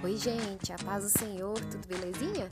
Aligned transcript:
Oi, 0.00 0.16
gente, 0.16 0.72
a 0.72 0.76
paz 0.76 1.02
do 1.02 1.18
Senhor, 1.18 1.58
tudo 1.58 1.84
belezinha? 1.88 2.48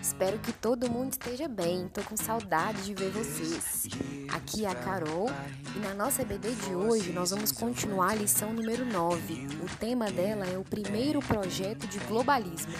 Espero 0.00 0.38
que 0.38 0.50
todo 0.50 0.90
mundo 0.90 1.12
esteja 1.12 1.46
bem. 1.46 1.88
Tô 1.88 2.02
com 2.02 2.16
saudade 2.16 2.84
de 2.84 2.94
ver 2.94 3.10
vocês. 3.10 3.86
Aqui 4.32 4.64
é 4.64 4.70
a 4.70 4.74
Carol 4.74 5.28
e 5.74 5.78
na 5.80 5.92
nossa 5.92 6.22
EBD 6.22 6.54
de 6.54 6.74
hoje 6.74 7.12
nós 7.12 7.32
vamos 7.32 7.52
continuar 7.52 8.12
a 8.12 8.14
lição 8.14 8.50
número 8.50 8.86
9. 8.86 9.46
O 9.62 9.76
tema 9.78 10.10
dela 10.10 10.46
é 10.46 10.56
o 10.56 10.64
primeiro 10.64 11.20
projeto 11.20 11.86
de 11.86 11.98
globalismo. 11.98 12.72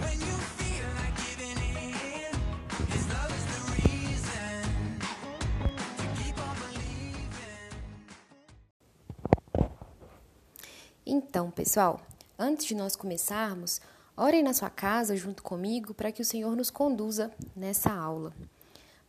when 0.00 0.16
you 0.18 0.36
feel 0.56 0.88
like 0.96 1.16
giving 1.20 1.60
in, 1.60 2.32
His 2.88 3.04
love 3.12 3.32
is 3.36 3.44
the 3.52 3.60
reason 3.76 4.60
to 5.98 6.04
keep 6.16 6.36
on 6.38 6.56
believing. 6.56 7.72
Então, 11.04 11.50
pessoal, 11.50 12.00
antes 12.38 12.64
de 12.64 12.74
nós 12.74 12.96
começarmos, 12.96 13.82
Orem 14.22 14.42
na 14.42 14.52
sua 14.52 14.68
casa 14.68 15.16
junto 15.16 15.42
comigo 15.42 15.94
para 15.94 16.12
que 16.12 16.20
o 16.20 16.24
Senhor 16.26 16.54
nos 16.54 16.68
conduza 16.68 17.32
nessa 17.56 17.90
aula. 17.90 18.34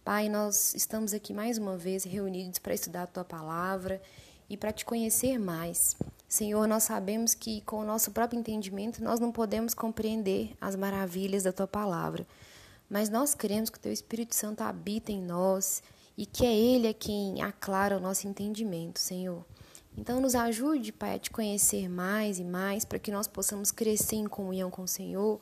Pai, 0.05 0.29
nós 0.29 0.73
estamos 0.73 1.13
aqui 1.13 1.33
mais 1.33 1.57
uma 1.57 1.75
vez 1.75 2.05
reunidos 2.05 2.59
para 2.59 2.73
estudar 2.73 3.03
a 3.03 3.07
tua 3.07 3.25
palavra 3.25 4.01
e 4.49 4.55
para 4.55 4.71
te 4.71 4.85
conhecer 4.85 5.37
mais. 5.37 5.97
Senhor, 6.29 6.65
nós 6.65 6.83
sabemos 6.83 7.33
que 7.33 7.59
com 7.63 7.81
o 7.81 7.83
nosso 7.83 8.11
próprio 8.11 8.39
entendimento 8.39 9.03
nós 9.03 9.19
não 9.19 9.33
podemos 9.33 9.73
compreender 9.73 10.55
as 10.61 10.77
maravilhas 10.77 11.43
da 11.43 11.51
tua 11.51 11.67
palavra, 11.67 12.25
mas 12.89 13.09
nós 13.09 13.35
queremos 13.35 13.69
que 13.69 13.77
o 13.77 13.81
teu 13.81 13.91
Espírito 13.91 14.33
Santo 14.33 14.61
habita 14.61 15.11
em 15.11 15.21
nós 15.21 15.83
e 16.17 16.25
que 16.25 16.45
é 16.45 16.55
ele 16.55 16.93
quem 16.93 17.41
aclara 17.41 17.97
o 17.97 17.99
nosso 17.99 18.29
entendimento, 18.29 18.97
Senhor. 18.97 19.43
Então, 20.01 20.19
nos 20.19 20.33
ajude, 20.33 20.91
Pai, 20.91 21.13
a 21.13 21.19
te 21.19 21.29
conhecer 21.29 21.87
mais 21.87 22.39
e 22.39 22.43
mais, 22.43 22.83
para 22.83 22.97
que 22.97 23.11
nós 23.11 23.27
possamos 23.27 23.69
crescer 23.69 24.15
em 24.15 24.25
comunhão 24.25 24.71
com 24.71 24.81
o 24.81 24.87
Senhor 24.87 25.39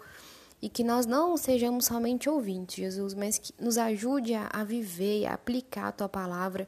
e 0.61 0.67
que 0.67 0.83
nós 0.83 1.05
não 1.05 1.37
sejamos 1.37 1.85
somente 1.85 2.29
ouvintes, 2.29 2.75
Jesus, 2.75 3.13
mas 3.13 3.37
que 3.37 3.53
nos 3.57 3.77
ajude 3.77 4.33
a, 4.33 4.49
a 4.51 4.65
viver 4.65 5.21
e 5.21 5.25
a 5.25 5.33
aplicar 5.33 5.87
a 5.87 5.91
tua 5.93 6.09
palavra 6.09 6.67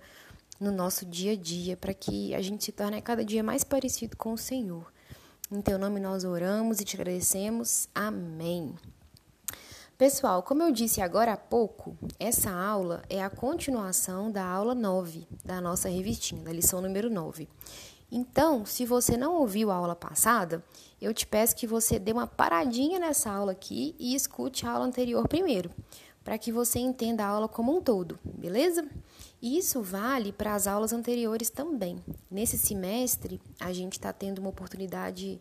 no 0.58 0.72
nosso 0.72 1.06
dia 1.06 1.34
a 1.34 1.36
dia, 1.36 1.76
para 1.76 1.94
que 1.94 2.34
a 2.34 2.42
gente 2.42 2.64
se 2.64 2.72
torne 2.72 3.02
cada 3.02 3.26
dia 3.26 3.44
mais 3.44 3.62
parecido 3.62 4.16
com 4.16 4.32
o 4.32 4.38
Senhor. 4.38 4.90
Em 5.52 5.60
teu 5.60 5.78
nome 5.78 6.00
nós 6.00 6.24
oramos 6.24 6.80
e 6.80 6.86
te 6.86 6.96
agradecemos. 6.96 7.90
Amém. 7.94 8.74
Pessoal, 10.02 10.42
como 10.42 10.64
eu 10.64 10.72
disse 10.72 11.00
agora 11.00 11.34
há 11.34 11.38
pouco, 11.38 11.96
essa 12.20 12.50
aula 12.50 13.04
é 13.08 13.22
a 13.22 13.30
continuação 13.30 14.32
da 14.32 14.44
aula 14.44 14.74
9 14.74 15.28
da 15.46 15.62
nossa 15.62 15.90
revistinha, 15.90 16.44
da 16.44 16.52
lição 16.52 16.82
número 16.82 17.08
9. 17.08 17.48
Então, 18.12 18.66
se 18.66 18.84
você 18.84 19.16
não 19.16 19.36
ouviu 19.36 19.70
a 19.70 19.76
aula 19.76 19.96
passada, 19.96 20.66
eu 21.00 21.14
te 21.14 21.28
peço 21.28 21.56
que 21.56 21.68
você 21.68 22.00
dê 22.00 22.12
uma 22.12 22.26
paradinha 22.26 22.98
nessa 22.98 23.30
aula 23.32 23.52
aqui 23.52 23.96
e 24.00 24.16
escute 24.16 24.66
a 24.66 24.72
aula 24.72 24.86
anterior 24.86 25.28
primeiro, 25.28 25.70
para 26.24 26.36
que 26.36 26.52
você 26.52 26.80
entenda 26.80 27.24
a 27.24 27.28
aula 27.28 27.48
como 27.48 27.78
um 27.78 27.80
todo, 27.80 28.18
beleza? 28.24 28.84
E 29.40 29.56
isso 29.56 29.84
vale 29.84 30.32
para 30.32 30.56
as 30.56 30.66
aulas 30.66 30.94
anteriores 30.94 31.52
também. 31.52 32.04
Nesse 32.28 32.58
semestre, 32.58 33.40
a 33.60 33.72
gente 33.72 33.94
está 34.00 34.12
tendo 34.12 34.40
uma 34.40 34.50
oportunidade 34.50 35.40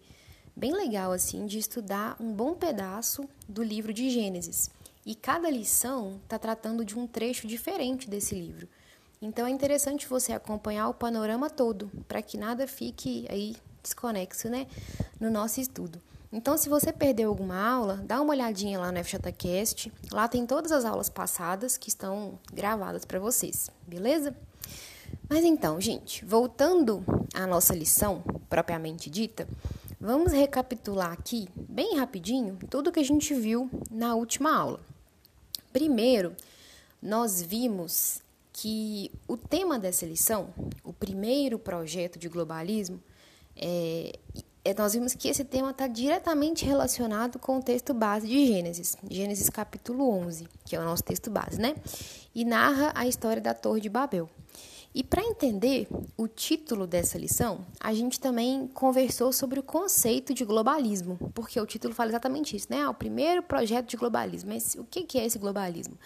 bem 0.57 0.73
legal 0.73 1.13
assim 1.13 1.47
de 1.47 1.59
estudar 1.59 2.17
um 2.21 2.33
bom 2.33 2.55
pedaço 2.55 3.29
do 3.49 3.63
livro 3.63 3.93
de 3.93 4.11
Gênesis. 4.11 4.71
E 5.05 5.15
cada 5.15 5.51
lição 5.51 6.21
está 6.23 6.39
tratando 6.39 6.85
de 6.85 6.99
um 6.99 7.07
trecho 7.07 7.47
diferente 7.47 8.09
desse 8.09 8.35
livro. 8.35 8.69
Então 9.23 9.47
é 9.47 9.51
interessante 9.51 10.07
você 10.07 10.33
acompanhar 10.33 10.89
o 10.89 10.95
panorama 10.95 11.51
todo, 11.51 11.91
para 12.09 12.23
que 12.23 12.39
nada 12.39 12.67
fique 12.67 13.27
aí 13.29 13.57
desconexo, 13.83 14.49
né, 14.49 14.67
no 15.19 15.31
nosso 15.31 15.61
estudo. 15.61 16.01
Então, 16.33 16.57
se 16.57 16.69
você 16.69 16.93
perdeu 16.93 17.29
alguma 17.29 17.59
aula, 17.61 17.97
dá 18.05 18.21
uma 18.21 18.33
olhadinha 18.33 18.79
lá 18.79 18.93
no 18.93 19.03
FJCast. 19.03 19.93
Lá 20.13 20.29
tem 20.29 20.47
todas 20.47 20.71
as 20.71 20.85
aulas 20.85 21.09
passadas 21.09 21.77
que 21.77 21.89
estão 21.89 22.39
gravadas 22.53 23.05
para 23.05 23.19
vocês, 23.19 23.69
beleza? 23.85 24.33
Mas 25.29 25.45
então, 25.45 25.81
gente, 25.81 26.25
voltando 26.25 27.05
à 27.35 27.49
nossa 27.49 27.75
lição 27.75 28.23
propriamente 28.49 29.11
dita, 29.11 29.49
Vamos 30.03 30.33
recapitular 30.33 31.13
aqui, 31.13 31.47
bem 31.55 31.99
rapidinho, 31.99 32.59
tudo 32.71 32.91
que 32.91 33.01
a 33.01 33.05
gente 33.05 33.35
viu 33.35 33.69
na 33.91 34.15
última 34.15 34.57
aula. 34.57 34.81
Primeiro, 35.75 36.35
nós 37.03 37.43
vimos 37.43 38.23
que 38.51 39.13
o 39.29 39.37
tema 39.37 39.79
dessa 39.79 40.07
lição, 40.07 40.55
o 40.83 40.91
primeiro 40.91 41.59
projeto 41.59 42.19
de 42.19 42.31
globalismo, 42.31 42.99
é, 43.55 44.19
é, 44.65 44.73
nós 44.73 44.95
vimos 44.95 45.13
que 45.13 45.29
esse 45.29 45.45
tema 45.45 45.71
está 45.71 45.87
diretamente 45.87 46.65
relacionado 46.65 47.39
com 47.39 47.59
o 47.59 47.63
texto 47.63 47.93
base 47.93 48.27
de 48.27 48.47
Gênesis, 48.47 48.97
Gênesis 49.07 49.51
capítulo 49.51 50.09
11, 50.09 50.49
que 50.65 50.75
é 50.75 50.81
o 50.81 50.85
nosso 50.85 51.05
texto 51.05 51.31
base, 51.31 51.61
né? 51.61 51.75
E 52.35 52.43
narra 52.43 52.91
a 52.95 53.07
história 53.07 53.43
da 53.43 53.53
Torre 53.53 53.83
de 53.83 53.91
Babel. 53.91 54.31
E 54.93 55.05
para 55.05 55.23
entender 55.23 55.87
o 56.17 56.27
título 56.27 56.85
dessa 56.85 57.17
lição, 57.17 57.65
a 57.79 57.95
gente 57.95 58.19
também 58.19 58.67
conversou 58.67 59.33
sobre 59.33 59.61
o 59.61 59.63
conceito 59.63 60.35
de 60.35 60.45
globalismo, 60.45 61.17
porque 61.33 61.61
o 61.61 61.67
título 61.67 61.95
fala 61.95 62.11
exatamente 62.11 62.57
isso, 62.57 62.67
né? 62.69 62.83
Ah, 62.83 62.91
o 62.91 62.95
primeiro 62.95 63.41
projeto 63.41 63.89
de 63.89 63.97
globalismo. 63.97 64.51
Mas 64.53 64.75
o 64.75 64.85
que 64.85 65.17
é 65.17 65.25
esse 65.25 65.39
globalismo? 65.39 65.97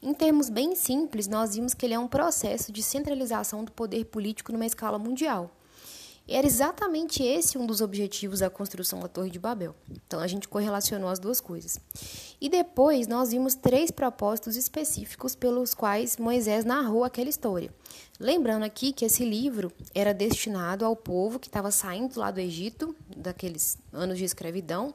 Em 0.00 0.14
termos 0.14 0.48
bem 0.48 0.76
simples, 0.76 1.26
nós 1.26 1.56
vimos 1.56 1.74
que 1.74 1.84
ele 1.84 1.94
é 1.94 1.98
um 1.98 2.06
processo 2.06 2.70
de 2.70 2.80
centralização 2.80 3.64
do 3.64 3.72
poder 3.72 4.04
político 4.04 4.52
numa 4.52 4.66
escala 4.66 4.96
mundial. 5.00 5.50
Era 6.28 6.46
exatamente 6.46 7.22
esse 7.22 7.56
um 7.56 7.66
dos 7.66 7.80
objetivos 7.80 8.40
da 8.40 8.50
construção 8.50 9.00
da 9.00 9.08
Torre 9.08 9.30
de 9.30 9.38
Babel. 9.38 9.74
Então 10.06 10.20
a 10.20 10.26
gente 10.26 10.46
correlacionou 10.46 11.08
as 11.08 11.18
duas 11.18 11.40
coisas. 11.40 11.80
E 12.38 12.50
depois 12.50 13.06
nós 13.06 13.30
vimos 13.30 13.54
três 13.54 13.90
propósitos 13.90 14.54
específicos 14.54 15.34
pelos 15.34 15.72
quais 15.72 16.18
Moisés 16.18 16.66
narrou 16.66 17.02
aquela 17.02 17.30
história. 17.30 17.72
Lembrando 18.20 18.64
aqui 18.64 18.92
que 18.92 19.06
esse 19.06 19.24
livro 19.24 19.72
era 19.94 20.12
destinado 20.12 20.84
ao 20.84 20.94
povo 20.94 21.38
que 21.38 21.48
estava 21.48 21.70
saindo 21.70 22.20
lá 22.20 22.30
do 22.30 22.40
Egito, 22.40 22.94
daqueles 23.16 23.78
anos 23.90 24.18
de 24.18 24.24
escravidão, 24.24 24.92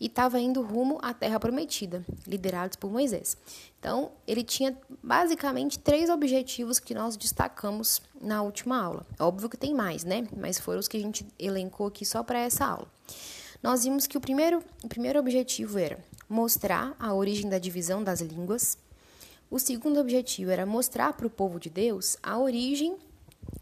e 0.00 0.06
estava 0.06 0.38
indo 0.38 0.62
rumo 0.62 0.98
à 1.02 1.14
Terra 1.14 1.40
Prometida, 1.40 2.04
liderados 2.26 2.76
por 2.76 2.90
Moisés. 2.90 3.36
Então, 3.78 4.10
ele 4.26 4.42
tinha 4.42 4.76
basicamente 5.02 5.78
três 5.78 6.10
objetivos 6.10 6.78
que 6.78 6.94
nós 6.94 7.16
destacamos 7.16 8.02
na 8.20 8.42
última 8.42 8.82
aula. 8.82 9.06
Óbvio 9.18 9.48
que 9.48 9.56
tem 9.56 9.74
mais, 9.74 10.04
né? 10.04 10.26
Mas 10.36 10.58
foram 10.58 10.80
os 10.80 10.88
que 10.88 10.96
a 10.96 11.00
gente 11.00 11.26
elencou 11.38 11.86
aqui 11.86 12.04
só 12.04 12.22
para 12.22 12.38
essa 12.38 12.66
aula. 12.66 12.88
Nós 13.62 13.84
vimos 13.84 14.06
que 14.06 14.18
o 14.18 14.20
primeiro, 14.20 14.62
o 14.84 14.88
primeiro 14.88 15.18
objetivo 15.18 15.78
era 15.78 15.98
mostrar 16.28 16.94
a 16.98 17.14
origem 17.14 17.48
da 17.48 17.58
divisão 17.58 18.02
das 18.02 18.20
línguas. 18.20 18.76
O 19.50 19.58
segundo 19.58 20.00
objetivo 20.00 20.50
era 20.50 20.66
mostrar 20.66 21.12
para 21.12 21.26
o 21.26 21.30
povo 21.30 21.58
de 21.58 21.70
Deus 21.70 22.16
a 22.22 22.38
origem 22.38 22.96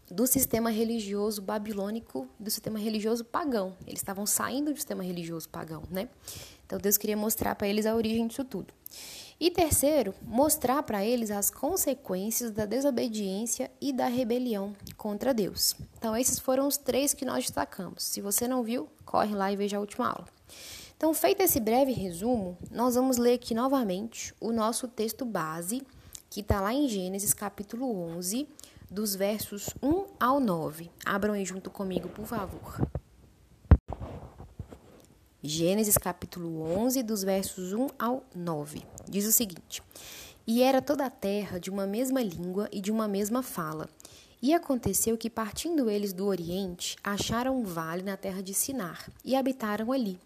do 0.09 0.25
sistema 0.25 0.69
religioso 0.69 1.41
babilônico, 1.41 2.27
do 2.39 2.49
sistema 2.49 2.79
religioso 2.79 3.23
pagão. 3.25 3.75
Eles 3.85 3.99
estavam 3.99 4.25
saindo 4.25 4.71
do 4.71 4.75
sistema 4.77 5.03
religioso 5.03 5.49
pagão, 5.49 5.83
né? 5.89 6.09
Então 6.65 6.79
Deus 6.79 6.97
queria 6.97 7.17
mostrar 7.17 7.55
para 7.55 7.67
eles 7.67 7.85
a 7.85 7.95
origem 7.95 8.27
disso 8.27 8.43
tudo. 8.43 8.73
E 9.39 9.51
terceiro, 9.51 10.15
mostrar 10.21 10.81
para 10.83 11.05
eles 11.05 11.29
as 11.29 11.51
consequências 11.51 12.51
da 12.51 12.65
desobediência 12.65 13.69
e 13.81 13.91
da 13.91 14.07
rebelião 14.07 14.73
contra 14.95 15.33
Deus. 15.33 15.75
Então 15.97 16.15
esses 16.15 16.39
foram 16.39 16.67
os 16.67 16.77
três 16.77 17.13
que 17.13 17.25
nós 17.25 17.43
destacamos. 17.43 18.03
Se 18.03 18.21
você 18.21 18.47
não 18.47 18.63
viu, 18.63 18.87
corre 19.05 19.35
lá 19.35 19.51
e 19.51 19.55
veja 19.55 19.77
a 19.77 19.81
última 19.81 20.07
aula. 20.07 20.27
Então, 20.97 21.13
feito 21.13 21.41
esse 21.41 21.59
breve 21.59 21.91
resumo, 21.91 22.57
nós 22.71 22.95
vamos 22.95 23.17
ler 23.17 23.33
aqui 23.33 23.53
novamente 23.53 24.33
o 24.39 24.53
nosso 24.53 24.87
texto 24.87 25.25
base, 25.25 25.83
que 26.29 26.39
está 26.39 26.61
lá 26.61 26.73
em 26.73 26.87
Gênesis 26.87 27.33
capítulo 27.33 27.93
11, 28.15 28.47
dos 28.89 29.15
versos 29.15 29.69
1 29.81 30.05
ao 30.19 30.39
9. 30.39 30.89
Abram 31.05 31.33
aí 31.33 31.45
junto 31.45 31.69
comigo, 31.69 32.09
por 32.09 32.25
favor. 32.25 32.87
Gênesis 35.41 35.97
capítulo 35.97 36.61
11, 36.61 37.03
dos 37.03 37.23
versos 37.23 37.73
1 37.73 37.87
ao 37.99 38.23
9. 38.33 38.83
Diz 39.07 39.25
o 39.25 39.31
seguinte: 39.31 39.81
E 40.45 40.61
era 40.61 40.81
toda 40.81 41.05
a 41.05 41.09
terra 41.09 41.59
de 41.59 41.69
uma 41.69 41.85
mesma 41.85 42.21
língua 42.21 42.67
e 42.71 42.81
de 42.81 42.91
uma 42.91 43.07
mesma 43.07 43.43
fala. 43.43 43.89
E 44.41 44.53
aconteceu 44.53 45.17
que, 45.17 45.29
partindo 45.29 45.89
eles 45.89 46.13
do 46.13 46.25
Oriente, 46.25 46.95
acharam 47.03 47.59
um 47.59 47.63
vale 47.63 48.03
na 48.03 48.17
terra 48.17 48.41
de 48.41 48.53
Sinar 48.53 49.09
e 49.23 49.35
habitaram 49.35 49.91
ali. 49.91 50.19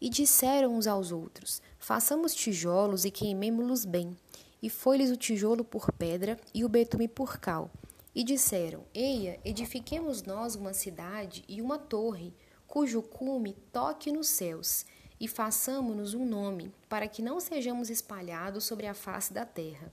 E 0.00 0.08
disseram 0.08 0.76
uns 0.76 0.86
aos 0.86 1.12
outros: 1.12 1.62
Façamos 1.78 2.34
tijolos 2.34 3.04
e 3.04 3.10
queimemo-los 3.10 3.84
bem. 3.84 4.16
E 4.62 4.70
foi-lhes 4.70 5.10
o 5.10 5.16
tijolo 5.16 5.64
por 5.64 5.92
pedra 5.92 6.36
e 6.52 6.64
o 6.64 6.68
betume 6.68 7.06
por 7.06 7.38
cal. 7.38 7.70
E 8.16 8.24
disseram: 8.24 8.86
Eia, 8.94 9.38
edifiquemos 9.44 10.22
nós 10.22 10.54
uma 10.54 10.72
cidade 10.72 11.44
e 11.46 11.60
uma 11.60 11.78
torre, 11.78 12.32
cujo 12.66 13.02
cume 13.02 13.52
toque 13.70 14.10
nos 14.10 14.28
céus, 14.28 14.86
e 15.20 15.28
façamo-nos 15.28 16.14
um 16.14 16.24
nome, 16.24 16.72
para 16.88 17.08
que 17.08 17.20
não 17.20 17.38
sejamos 17.38 17.90
espalhados 17.90 18.64
sobre 18.64 18.86
a 18.86 18.94
face 18.94 19.34
da 19.34 19.44
terra. 19.44 19.92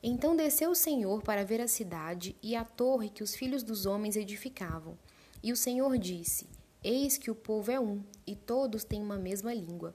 Então 0.00 0.36
desceu 0.36 0.70
o 0.70 0.76
Senhor 0.76 1.22
para 1.24 1.44
ver 1.44 1.60
a 1.60 1.66
cidade 1.66 2.36
e 2.40 2.54
a 2.54 2.64
torre 2.64 3.10
que 3.10 3.24
os 3.24 3.34
filhos 3.34 3.64
dos 3.64 3.84
homens 3.84 4.14
edificavam. 4.14 4.96
E 5.42 5.50
o 5.50 5.56
Senhor 5.56 5.98
disse: 5.98 6.48
Eis 6.84 7.18
que 7.18 7.32
o 7.32 7.34
povo 7.34 7.72
é 7.72 7.80
um, 7.80 8.00
e 8.24 8.36
todos 8.36 8.84
têm 8.84 9.02
uma 9.02 9.18
mesma 9.18 9.52
língua. 9.52 9.92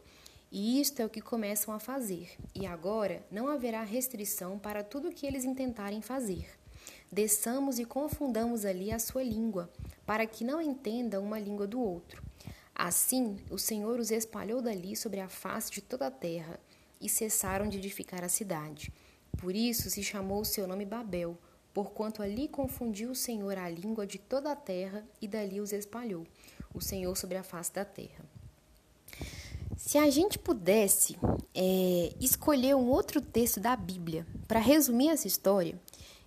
E 0.51 0.81
isto 0.81 0.99
é 0.99 1.05
o 1.05 1.09
que 1.09 1.21
começam 1.21 1.73
a 1.73 1.79
fazer. 1.79 2.35
E 2.53 2.65
agora 2.65 3.25
não 3.31 3.47
haverá 3.47 3.81
restrição 3.81 4.59
para 4.59 4.83
tudo 4.83 5.07
o 5.07 5.13
que 5.13 5.25
eles 5.25 5.45
intentarem 5.45 6.01
fazer 6.01 6.49
desçamos 7.15 7.79
e 7.79 7.85
confundamos 7.85 8.65
ali 8.65 8.91
a 8.91 8.99
sua 8.99 9.23
língua, 9.23 9.71
para 10.05 10.27
que 10.27 10.43
não 10.43 10.61
entendam 10.61 11.23
uma 11.23 11.39
língua 11.39 11.65
do 11.65 11.79
outro. 11.79 12.21
Assim, 12.75 13.37
o 13.49 13.57
Senhor 13.57 13.97
os 14.01 14.11
espalhou 14.11 14.61
dali 14.61 14.97
sobre 14.97 15.21
a 15.21 15.29
face 15.29 15.71
de 15.71 15.81
toda 15.81 16.07
a 16.07 16.11
terra, 16.11 16.59
e 16.99 17.07
cessaram 17.07 17.69
de 17.69 17.77
edificar 17.77 18.23
a 18.23 18.29
cidade. 18.29 18.91
Por 19.37 19.55
isso 19.55 19.89
se 19.89 20.03
chamou 20.03 20.41
o 20.41 20.45
seu 20.45 20.67
nome 20.67 20.85
Babel, 20.85 21.37
porquanto 21.73 22.21
ali 22.21 22.49
confundiu 22.49 23.11
o 23.11 23.15
Senhor 23.15 23.57
a 23.57 23.69
língua 23.69 24.05
de 24.05 24.17
toda 24.17 24.51
a 24.51 24.55
terra, 24.55 25.05
e 25.21 25.27
dali 25.27 25.61
os 25.61 25.71
espalhou, 25.71 26.27
o 26.73 26.81
Senhor 26.81 27.15
sobre 27.15 27.37
a 27.37 27.43
face 27.43 27.73
da 27.73 27.85
terra. 27.85 28.25
Se 29.77 29.97
a 29.97 30.09
gente 30.09 30.37
pudesse 30.37 31.17
é, 31.53 32.13
escolher 32.19 32.75
um 32.75 32.89
outro 32.89 33.21
texto 33.21 33.59
da 33.59 33.75
Bíblia 33.75 34.25
para 34.47 34.59
resumir 34.59 35.09
essa 35.09 35.27
história, 35.27 35.79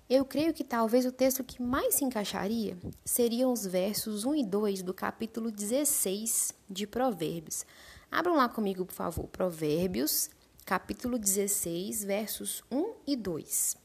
eu 0.08 0.24
creio 0.24 0.54
que 0.54 0.64
talvez 0.64 1.04
o 1.04 1.12
texto 1.12 1.44
que 1.44 1.60
mais 1.60 1.96
se 1.96 2.04
encaixaria 2.04 2.78
seriam 3.04 3.52
os 3.52 3.66
versos 3.66 4.24
1 4.24 4.36
e 4.36 4.46
2 4.46 4.82
do 4.82 4.94
capítulo 4.94 5.50
16 5.50 6.54
de 6.68 6.86
Provérbios. 6.86 7.66
Abram 8.10 8.34
lá 8.34 8.48
comigo, 8.48 8.86
por 8.86 8.94
favor. 8.94 9.26
Provérbios, 9.26 10.30
capítulo 10.64 11.18
16, 11.18 12.04
versos 12.04 12.64
1 12.70 12.94
e 13.06 13.16
2. 13.16 13.76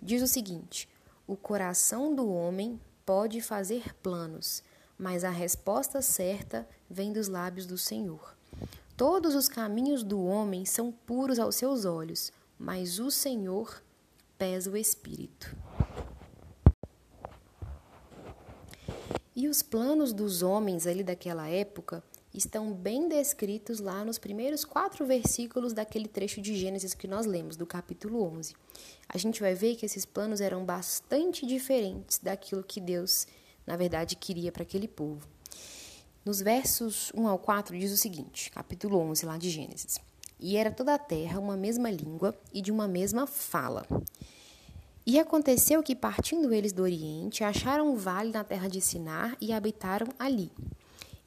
Diz 0.00 0.22
o 0.22 0.26
seguinte: 0.26 0.88
O 1.26 1.36
coração 1.36 2.14
do 2.14 2.26
homem 2.26 2.80
pode 3.04 3.42
fazer 3.42 3.94
planos, 3.96 4.62
mas 4.98 5.24
a 5.24 5.30
resposta 5.30 6.00
certa 6.00 6.66
vem 6.88 7.12
dos 7.12 7.28
lábios 7.28 7.66
do 7.66 7.76
Senhor. 7.76 8.34
Todos 8.96 9.34
os 9.34 9.46
caminhos 9.46 10.02
do 10.02 10.24
homem 10.24 10.64
são 10.64 10.90
puros 10.90 11.38
aos 11.38 11.54
seus 11.54 11.84
olhos, 11.84 12.32
mas 12.58 12.98
o 12.98 13.10
Senhor 13.10 13.82
pesa 14.38 14.70
o 14.70 14.76
espírito. 14.76 15.54
E 19.36 19.48
os 19.48 19.62
planos 19.62 20.14
dos 20.14 20.40
homens 20.40 20.86
ali 20.86 21.04
daquela 21.04 21.46
época 21.46 22.02
estão 22.32 22.72
bem 22.72 23.06
descritos 23.06 23.80
lá 23.80 24.02
nos 24.02 24.18
primeiros 24.18 24.64
quatro 24.64 25.04
versículos 25.04 25.74
daquele 25.74 26.08
trecho 26.08 26.40
de 26.40 26.56
Gênesis 26.56 26.94
que 26.94 27.06
nós 27.06 27.26
lemos, 27.26 27.54
do 27.54 27.66
capítulo 27.66 28.22
11. 28.38 28.54
A 29.06 29.18
gente 29.18 29.42
vai 29.42 29.54
ver 29.54 29.76
que 29.76 29.84
esses 29.84 30.06
planos 30.06 30.40
eram 30.40 30.64
bastante 30.64 31.44
diferentes 31.44 32.18
daquilo 32.18 32.64
que 32.64 32.80
Deus, 32.80 33.26
na 33.66 33.76
verdade, 33.76 34.16
queria 34.16 34.50
para 34.50 34.62
aquele 34.62 34.88
povo. 34.88 35.28
Nos 36.24 36.40
versos 36.40 37.12
1 37.14 37.28
ao 37.28 37.38
4 37.38 37.78
diz 37.78 37.92
o 37.92 37.96
seguinte, 37.98 38.50
capítulo 38.50 38.98
11 39.00 39.26
lá 39.26 39.36
de 39.36 39.50
Gênesis: 39.50 40.00
E 40.40 40.56
era 40.56 40.70
toda 40.70 40.94
a 40.94 40.98
terra 40.98 41.38
uma 41.38 41.58
mesma 41.58 41.90
língua 41.90 42.34
e 42.54 42.62
de 42.62 42.72
uma 42.72 42.88
mesma 42.88 43.26
fala. 43.26 43.86
E 45.06 45.20
aconteceu 45.20 45.84
que, 45.84 45.94
partindo 45.94 46.52
eles 46.52 46.72
do 46.72 46.82
Oriente, 46.82 47.44
acharam 47.44 47.92
um 47.92 47.94
vale 47.94 48.32
na 48.32 48.42
terra 48.42 48.66
de 48.66 48.80
Sinar 48.80 49.36
e 49.40 49.52
habitaram 49.52 50.08
ali. 50.18 50.50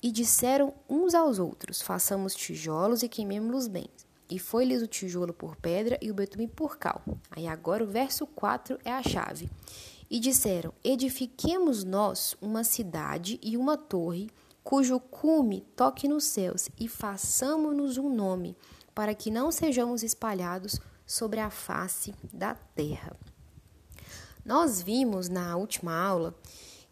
E 0.04 0.12
disseram 0.12 0.74
uns 0.90 1.16
aos 1.16 1.40
outros: 1.40 1.82
Façamos 1.82 2.36
tijolos 2.36 3.04
e 3.04 3.08
queimemos-los 3.08 3.70
bem. 3.70 3.90
E 4.30 4.38
foi-lhes 4.38 4.84
o 4.84 4.88
tijolo 4.88 5.34
por 5.34 5.56
pedra 5.56 5.98
e 6.02 6.12
o 6.12 6.14
betume 6.14 6.46
por 6.46 6.78
cal. 6.78 7.02
Aí 7.32 7.48
agora 7.48 7.82
o 7.82 7.88
verso 7.88 8.28
4 8.28 8.78
é 8.84 8.92
a 8.92 9.02
chave. 9.02 9.50
E 10.10 10.20
disseram: 10.20 10.74
Edifiquemos 10.84 11.86
nós 11.86 12.36
uma 12.42 12.66
cidade 12.66 13.40
e 13.42 13.56
uma 13.56 13.78
torre, 13.78 14.30
cujo 14.62 15.00
cume 15.00 15.62
toque 15.78 16.06
nos 16.06 16.26
céus, 16.26 16.68
e 16.78 16.90
façamo-nos 16.90 17.98
um 17.98 18.14
nome, 18.14 18.58
para 18.94 19.16
que 19.16 19.32
não 19.32 19.54
sejamos 19.54 20.04
espalhados 20.04 20.82
sobre 21.06 21.40
a 21.40 21.50
face 21.50 22.14
da 22.34 22.54
terra. 22.54 23.16
Nós 24.50 24.82
vimos 24.82 25.30
na 25.30 25.56
última 25.56 25.96
aula 25.96 26.34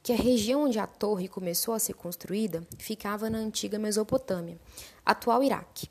que 0.04 0.14
a 0.14 0.16
região 0.16 0.66
onde 0.66 0.78
a 0.78 0.86
torre 0.86 1.28
começou 1.28 1.74
a 1.74 1.80
ser 1.80 1.96
construída 1.96 2.62
ficava 2.78 3.32
na 3.32 3.40
antiga 3.40 3.80
Mesopotâmia, 3.80 4.60
atual 5.04 5.44
Iraque. 5.44 5.90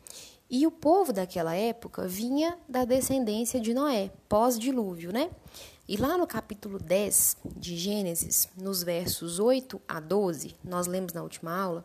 E 0.49 0.65
o 0.65 0.71
povo 0.71 1.13
daquela 1.13 1.57
época 1.57 2.07
vinha 2.07 2.57
da 2.69 2.85
descendência 2.85 3.59
de 3.59 3.75
Noé, 3.75 4.13
pós-dilúvio, 4.29 5.13
né? 5.13 5.29
E 5.89 5.97
lá 5.97 6.17
no 6.17 6.25
capítulo 6.25 6.79
10 6.79 7.39
de 7.57 7.77
Gênesis, 7.77 8.49
nos 8.57 8.85
versos 8.85 9.41
8 9.41 9.83
a 9.89 9.99
12, 9.99 10.55
nós 10.63 10.87
lemos 10.87 11.13
na 11.13 11.25
última 11.25 11.53
aula, 11.53 11.85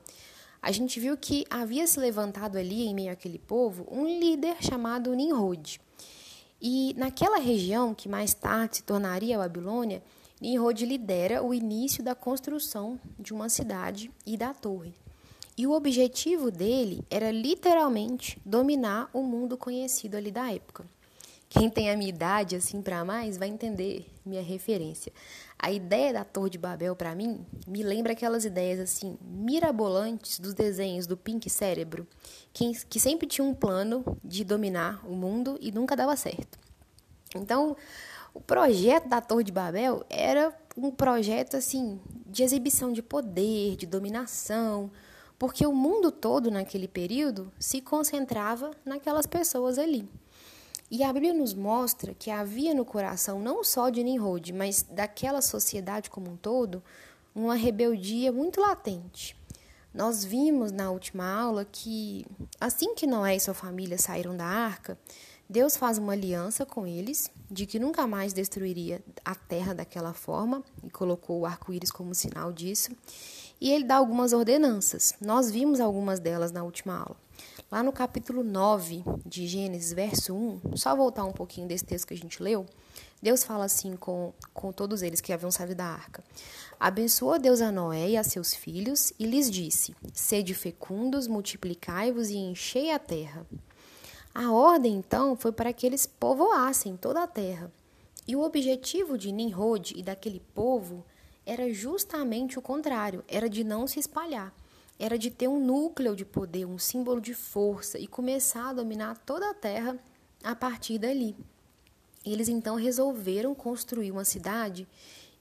a 0.62 0.72
gente 0.72 1.00
viu 1.00 1.18
que 1.18 1.44
havia 1.50 1.88
se 1.88 2.00
levantado 2.00 2.56
ali 2.56 2.86
em 2.86 2.94
meio 2.94 3.12
àquele 3.12 3.40
povo 3.40 3.88
um 3.90 4.06
líder 4.06 4.58
chamado 4.62 5.12
Nimrod. 5.16 5.82
E 6.62 6.94
naquela 6.96 7.40
região, 7.40 7.96
que 7.96 8.08
mais 8.08 8.36
tarde 8.36 8.78
se 8.78 8.84
tornaria 8.84 9.36
a 9.36 9.40
Babilônia, 9.40 10.04
Nimrod 10.40 10.86
lidera 10.86 11.44
o 11.44 11.54
início 11.54 12.04
da 12.04 12.14
construção 12.14 13.00
de 13.20 13.34
uma 13.34 13.50
cidade 13.50 14.12
e 14.26 14.38
da 14.38 14.54
torre. 14.54 14.94
E 15.58 15.66
o 15.66 15.72
objetivo 15.72 16.52
dele 16.52 17.04
era 17.10 17.32
literalmente 17.32 18.40
dominar 18.46 19.10
o 19.12 19.24
mundo 19.24 19.58
conhecido 19.58 20.16
ali 20.16 20.32
da 20.32 20.52
época. 20.52 20.86
Quem 21.54 21.70
tem 21.70 21.92
a 21.92 21.98
minha 21.98 22.08
idade, 22.08 22.56
assim, 22.56 22.82
para 22.82 23.04
mais, 23.04 23.36
vai 23.36 23.50
entender 23.50 24.10
minha 24.26 24.42
referência. 24.42 25.12
A 25.60 25.70
ideia 25.70 26.14
da 26.14 26.24
Torre 26.24 26.50
de 26.50 26.58
Babel, 26.58 26.96
para 26.96 27.14
mim, 27.14 27.46
me 27.68 27.84
lembra 27.84 28.14
aquelas 28.14 28.46
ideias, 28.46 28.80
assim, 28.80 29.18
mirabolantes 29.22 30.40
dos 30.40 30.54
desenhos 30.54 31.06
do 31.06 31.18
Pink 31.18 31.50
Cérebro, 31.50 32.08
que, 32.54 32.72
que 32.86 33.02
sempre 33.02 33.28
tinha 33.28 33.44
um 33.44 33.54
plano 33.54 34.18
de 34.24 34.46
dominar 34.46 35.06
o 35.06 35.14
mundo 35.14 35.58
e 35.60 35.74
nunca 35.74 35.94
dava 35.94 36.16
certo. 36.16 36.58
Então, 37.36 37.76
o 38.34 38.40
projeto 38.40 39.10
da 39.10 39.20
Torre 39.20 39.44
de 39.44 39.52
Babel 39.52 40.06
era 40.10 40.58
um 40.78 40.90
projeto, 40.90 41.58
assim, 41.58 42.00
de 42.28 42.44
exibição 42.44 42.94
de 42.94 43.04
poder, 43.04 43.76
de 43.76 43.86
dominação, 43.86 44.90
porque 45.38 45.68
o 45.68 45.74
mundo 45.74 46.14
todo 46.14 46.50
naquele 46.50 46.88
período 46.88 47.52
se 47.60 47.82
concentrava 47.82 48.72
naquelas 48.86 49.26
pessoas 49.26 49.78
ali. 49.78 50.08
E 50.94 51.04
a 51.04 51.14
Bíblia 51.14 51.34
nos 51.34 51.54
mostra 51.54 52.14
que 52.14 52.30
havia 52.30 52.74
no 52.74 52.84
coração 52.84 53.40
não 53.40 53.64
só 53.64 53.90
de 53.90 54.04
Nimrod, 54.04 54.52
mas 54.52 54.84
daquela 54.84 55.42
sociedade 55.42 56.10
como 56.10 56.30
um 56.30 56.36
todo, 56.36 56.84
uma 57.34 57.56
rebeldia 57.56 58.30
muito 58.30 58.60
latente. 58.60 59.34
Nós 59.94 60.26
vimos 60.26 60.70
na 60.70 60.92
última 60.92 61.26
aula 61.26 61.64
que 61.64 62.26
assim 62.60 62.94
que 62.94 63.08
Noé 63.08 63.38
e 63.38 63.40
sua 63.40 63.54
família 63.54 63.98
saíram 63.98 64.36
da 64.36 64.44
arca, 64.46 65.00
Deus 65.50 65.78
faz 65.78 65.98
uma 65.98 66.12
aliança 66.12 66.66
com 66.66 66.86
eles 66.86 67.32
de 67.50 67.66
que 67.66 67.80
nunca 67.80 68.06
mais 68.06 68.34
destruiria 68.34 69.02
a 69.24 69.34
terra 69.34 69.74
daquela 69.74 70.14
forma 70.14 70.62
e 70.84 70.90
colocou 70.90 71.40
o 71.40 71.46
arco-íris 71.46 71.92
como 71.92 72.14
sinal 72.14 72.52
disso. 72.52 72.92
E 73.62 73.72
ele 73.72 73.86
dá 73.86 73.96
algumas 73.96 74.34
ordenanças. 74.34 75.14
Nós 75.22 75.50
vimos 75.50 75.80
algumas 75.80 76.20
delas 76.20 76.52
na 76.52 76.64
última 76.64 76.98
aula. 76.98 77.16
Lá 77.72 77.82
no 77.82 77.94
capítulo 77.94 78.44
9 78.44 79.02
de 79.26 79.48
Gênesis, 79.48 79.94
verso 79.94 80.34
1, 80.34 80.76
só 80.76 80.94
voltar 80.94 81.24
um 81.24 81.32
pouquinho 81.32 81.70
desse 81.70 81.86
texto 81.86 82.06
que 82.06 82.14
a 82.14 82.18
gente 82.18 82.44
leu, 82.44 82.66
Deus 83.22 83.46
fala 83.46 83.64
assim 83.64 83.96
com, 83.96 84.34
com 84.54 84.74
todos 84.74 85.02
eles 85.02 85.22
que 85.22 85.32
haviam 85.32 85.50
saído 85.50 85.76
da 85.76 85.86
arca. 85.86 86.22
Abençoou 86.78 87.40
Deus 87.40 87.62
a 87.62 87.72
Noé 87.72 88.10
e 88.10 88.18
a 88.18 88.26
seus 88.26 88.54
filhos 88.54 89.14
e 89.18 89.26
lhes 89.26 89.50
disse: 89.50 89.96
Sede 90.14 90.54
fecundos, 90.54 91.28
multiplicai-vos 91.28 92.30
e 92.30 92.36
enchei 92.36 92.92
a 92.92 93.00
terra. 93.00 93.48
A 94.36 94.52
ordem, 94.52 94.96
então, 94.96 95.38
foi 95.38 95.54
para 95.54 95.72
que 95.72 95.86
eles 95.86 96.06
povoassem 96.06 96.98
toda 96.98 97.24
a 97.24 97.28
terra. 97.28 97.72
E 98.28 98.36
o 98.36 98.42
objetivo 98.42 99.18
de 99.18 99.32
Nimrod 99.32 99.94
e 99.96 100.04
daquele 100.04 100.42
povo 100.54 101.06
era 101.46 101.74
justamente 101.74 102.60
o 102.60 102.62
contrário, 102.62 103.24
era 103.30 103.50
de 103.50 103.64
não 103.64 103.88
se 103.88 103.98
espalhar 103.98 104.54
era 105.02 105.18
de 105.18 105.32
ter 105.32 105.48
um 105.48 105.60
núcleo 105.60 106.16
de 106.16 106.24
poder, 106.24 106.64
um 106.68 106.78
símbolo 106.78 107.20
de 107.20 107.34
força 107.34 107.98
e 107.98 108.06
começar 108.06 108.70
a 108.70 108.74
dominar 108.74 109.18
toda 109.26 109.50
a 109.50 109.54
terra 109.54 109.98
a 110.44 110.56
partir 110.56 111.00
dali. 111.00 111.36
Eles 112.24 112.48
então 112.48 112.76
resolveram 112.76 113.56
construir 113.56 114.12
uma 114.12 114.24
cidade 114.24 114.88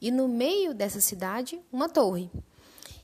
e 0.01 0.11
no 0.11 0.27
meio 0.27 0.73
dessa 0.73 0.99
cidade 0.99 1.61
uma 1.71 1.91
torre. 1.91 2.31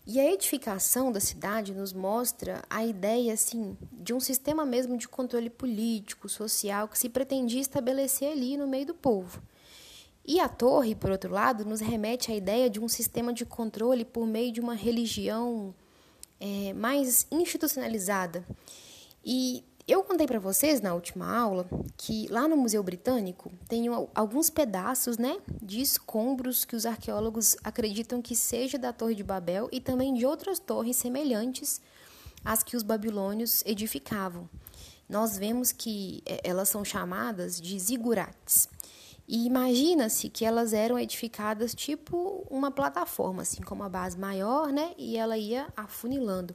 E 0.06 0.18
a 0.18 0.32
edificação 0.32 1.12
da 1.12 1.20
cidade 1.20 1.74
nos 1.74 1.92
mostra 1.92 2.62
a 2.70 2.86
ideia 2.86 3.34
assim 3.34 3.76
de 3.92 4.14
um 4.14 4.20
sistema 4.20 4.64
mesmo 4.64 4.96
de 4.96 5.06
controle 5.06 5.50
político, 5.50 6.26
social 6.26 6.88
que 6.88 6.98
se 6.98 7.10
pretendia 7.10 7.60
estabelecer 7.60 8.32
ali 8.32 8.56
no 8.56 8.66
meio 8.66 8.86
do 8.86 8.94
povo. 8.94 9.42
E 10.24 10.40
a 10.40 10.48
torre, 10.48 10.94
por 10.94 11.10
outro 11.10 11.30
lado, 11.30 11.66
nos 11.66 11.82
remete 11.82 12.32
à 12.32 12.34
ideia 12.34 12.70
de 12.70 12.80
um 12.80 12.88
sistema 12.88 13.30
de 13.30 13.44
controle 13.44 14.06
por 14.06 14.26
meio 14.26 14.50
de 14.50 14.60
uma 14.60 14.74
religião 14.74 15.74
é, 16.40 16.72
mais 16.72 17.26
institucionalizada. 17.30 18.46
E 19.24 19.64
eu 19.88 20.02
contei 20.02 20.26
para 20.26 20.40
vocês 20.40 20.80
na 20.80 20.94
última 20.94 21.32
aula 21.36 21.68
que 21.96 22.26
lá 22.28 22.48
no 22.48 22.56
Museu 22.56 22.82
Britânico 22.82 23.52
tem 23.68 23.86
alguns 24.14 24.50
pedaços, 24.50 25.16
né, 25.16 25.38
de 25.62 25.80
escombros 25.80 26.64
que 26.64 26.74
os 26.74 26.84
arqueólogos 26.84 27.56
acreditam 27.62 28.20
que 28.20 28.34
seja 28.34 28.78
da 28.78 28.92
Torre 28.92 29.14
de 29.14 29.22
Babel 29.22 29.68
e 29.70 29.80
também 29.80 30.12
de 30.12 30.26
outras 30.26 30.58
torres 30.58 30.96
semelhantes 30.96 31.80
às 32.44 32.62
que 32.62 32.76
os 32.76 32.82
babilônios 32.82 33.62
edificavam. 33.64 34.48
Nós 35.08 35.38
vemos 35.38 35.70
que 35.70 36.20
é, 36.26 36.40
elas 36.42 36.68
são 36.68 36.84
chamadas 36.84 37.60
de 37.60 37.78
zigurates. 37.78 38.68
E 39.28 39.46
imagina-se 39.46 40.28
que 40.28 40.44
elas 40.44 40.72
eram 40.72 40.98
edificadas 40.98 41.74
tipo 41.74 42.46
uma 42.48 42.70
plataforma, 42.70 43.42
assim, 43.42 43.60
com 43.62 43.74
uma 43.74 43.88
base 43.88 44.16
maior, 44.16 44.68
né, 44.68 44.94
e 44.96 45.16
ela 45.16 45.36
ia 45.36 45.66
afunilando 45.76 46.54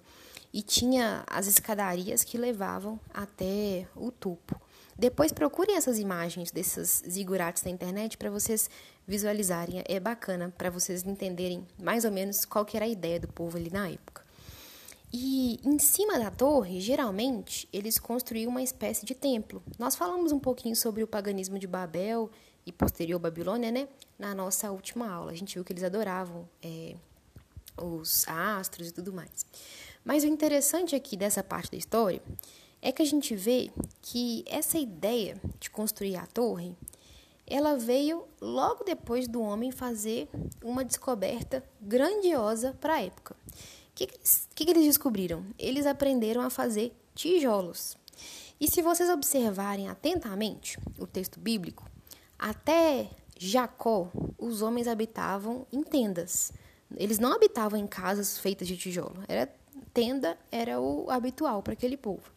e 0.53 0.61
tinha 0.61 1.23
as 1.27 1.47
escadarias 1.47 2.23
que 2.23 2.37
levavam 2.37 2.99
até 3.13 3.87
o 3.95 4.11
topo. 4.11 4.59
Depois 4.97 5.31
procurem 5.31 5.77
essas 5.77 5.97
imagens 5.97 6.51
desses 6.51 7.01
zigurates 7.09 7.63
na 7.63 7.71
internet 7.71 8.17
para 8.17 8.29
vocês 8.29 8.69
visualizarem. 9.07 9.81
É 9.87 9.99
bacana 9.99 10.53
para 10.55 10.69
vocês 10.69 11.03
entenderem 11.03 11.65
mais 11.81 12.05
ou 12.05 12.11
menos 12.11 12.45
qual 12.45 12.65
que 12.65 12.75
era 12.75 12.85
a 12.85 12.89
ideia 12.89 13.19
do 13.19 13.27
povo 13.27 13.57
ali 13.57 13.71
na 13.71 13.89
época. 13.89 14.21
E 15.13 15.59
em 15.63 15.77
cima 15.79 16.19
da 16.19 16.31
torre, 16.31 16.79
geralmente, 16.79 17.67
eles 17.73 17.99
construíam 17.99 18.49
uma 18.49 18.61
espécie 18.61 19.05
de 19.05 19.13
templo. 19.13 19.61
Nós 19.77 19.95
falamos 19.95 20.31
um 20.31 20.39
pouquinho 20.39 20.75
sobre 20.75 21.03
o 21.03 21.07
paganismo 21.07 21.59
de 21.59 21.67
Babel 21.67 22.29
e 22.65 22.71
posterior 22.71 23.19
Babilônia, 23.19 23.71
né? 23.71 23.87
Na 24.17 24.35
nossa 24.35 24.71
última 24.71 25.09
aula. 25.09 25.31
A 25.31 25.35
gente 25.35 25.55
viu 25.55 25.63
que 25.63 25.73
eles 25.73 25.83
adoravam 25.83 26.47
é, 26.61 26.95
os 27.77 28.27
astros 28.27 28.89
e 28.89 28.91
tudo 28.91 29.11
mais. 29.13 29.45
Mas 30.03 30.23
o 30.23 30.27
interessante 30.27 30.95
aqui 30.95 31.15
dessa 31.15 31.43
parte 31.43 31.71
da 31.71 31.77
história 31.77 32.21
é 32.81 32.91
que 32.91 33.01
a 33.01 33.05
gente 33.05 33.35
vê 33.35 33.71
que 34.01 34.43
essa 34.47 34.77
ideia 34.77 35.39
de 35.59 35.69
construir 35.69 36.15
a 36.15 36.25
torre, 36.25 36.75
ela 37.45 37.77
veio 37.77 38.25
logo 38.39 38.83
depois 38.83 39.27
do 39.27 39.41
homem 39.41 39.71
fazer 39.71 40.27
uma 40.63 40.83
descoberta 40.83 41.63
grandiosa 41.79 42.75
para 42.79 42.95
a 42.95 43.01
época. 43.03 43.35
O 43.35 43.93
que, 43.93 44.07
que, 44.55 44.65
que 44.65 44.71
eles 44.71 44.85
descobriram? 44.85 45.45
Eles 45.59 45.85
aprenderam 45.85 46.41
a 46.41 46.49
fazer 46.49 46.91
tijolos. 47.13 47.97
E 48.59 48.69
se 48.69 48.81
vocês 48.81 49.09
observarem 49.09 49.89
atentamente 49.89 50.79
o 50.97 51.05
texto 51.05 51.39
bíblico, 51.39 51.85
até 52.41 53.07
Jacó, 53.37 54.11
os 54.37 54.63
homens 54.63 54.87
habitavam 54.87 55.67
em 55.71 55.83
tendas. 55.83 56.51
Eles 56.97 57.19
não 57.19 57.33
habitavam 57.33 57.79
em 57.79 57.85
casas 57.85 58.39
feitas 58.39 58.67
de 58.67 58.75
tijolo. 58.75 59.23
Era 59.27 59.47
tenda 59.93 60.37
era 60.51 60.79
o 60.79 61.09
habitual 61.09 61.61
para 61.61 61.73
aquele 61.73 61.95
povo. 61.95 62.31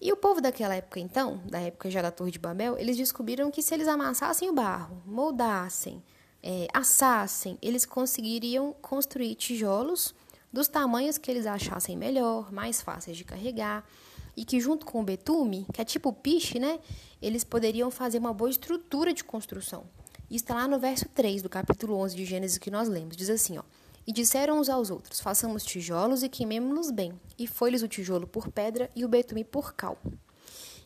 E 0.00 0.12
o 0.12 0.16
povo 0.16 0.40
daquela 0.40 0.74
época, 0.74 1.00
então, 1.00 1.40
da 1.46 1.60
época 1.60 1.90
já 1.90 2.02
da 2.02 2.10
Torre 2.10 2.32
de 2.32 2.38
Babel, 2.38 2.76
eles 2.76 2.96
descobriram 2.96 3.50
que 3.50 3.62
se 3.62 3.72
eles 3.72 3.86
amassassem 3.86 4.50
o 4.50 4.52
barro, 4.52 5.00
moldassem, 5.06 6.02
é, 6.42 6.66
assassem, 6.74 7.56
eles 7.62 7.86
conseguiriam 7.86 8.74
construir 8.82 9.36
tijolos 9.36 10.12
dos 10.52 10.68
tamanhos 10.68 11.18
que 11.18 11.30
eles 11.30 11.46
achassem 11.46 11.96
melhor, 11.96 12.52
mais 12.52 12.82
fáceis 12.82 13.16
de 13.16 13.24
carregar, 13.24 13.88
e 14.36 14.44
que 14.44 14.60
junto 14.60 14.86
com 14.86 15.00
o 15.00 15.04
betume, 15.04 15.66
que 15.72 15.80
é 15.80 15.84
tipo 15.84 16.12
piche, 16.12 16.58
né, 16.58 16.78
eles 17.20 17.44
poderiam 17.44 17.90
fazer 17.90 18.18
uma 18.18 18.32
boa 18.32 18.50
estrutura 18.50 19.12
de 19.12 19.24
construção. 19.24 19.84
Isso 20.30 20.44
está 20.44 20.54
lá 20.54 20.66
no 20.66 20.78
verso 20.78 21.08
3 21.10 21.42
do 21.42 21.48
capítulo 21.48 21.96
11 21.96 22.16
de 22.16 22.24
Gênesis 22.24 22.58
que 22.58 22.70
nós 22.70 22.88
lemos. 22.88 23.16
Diz 23.16 23.28
assim, 23.28 23.58
ó: 23.58 23.62
e 24.06 24.12
disseram 24.12 24.58
uns 24.58 24.68
aos 24.68 24.90
outros: 24.90 25.20
Façamos 25.20 25.64
tijolos 25.64 26.22
e 26.22 26.28
queimemo-los 26.28 26.90
bem. 26.90 27.18
E 27.38 27.46
foi-lhes 27.46 27.82
o 27.82 27.88
tijolo 27.88 28.26
por 28.26 28.48
pedra 28.48 28.90
e 28.94 29.04
o 29.04 29.08
betume 29.08 29.44
por 29.44 29.74
cal. 29.74 29.98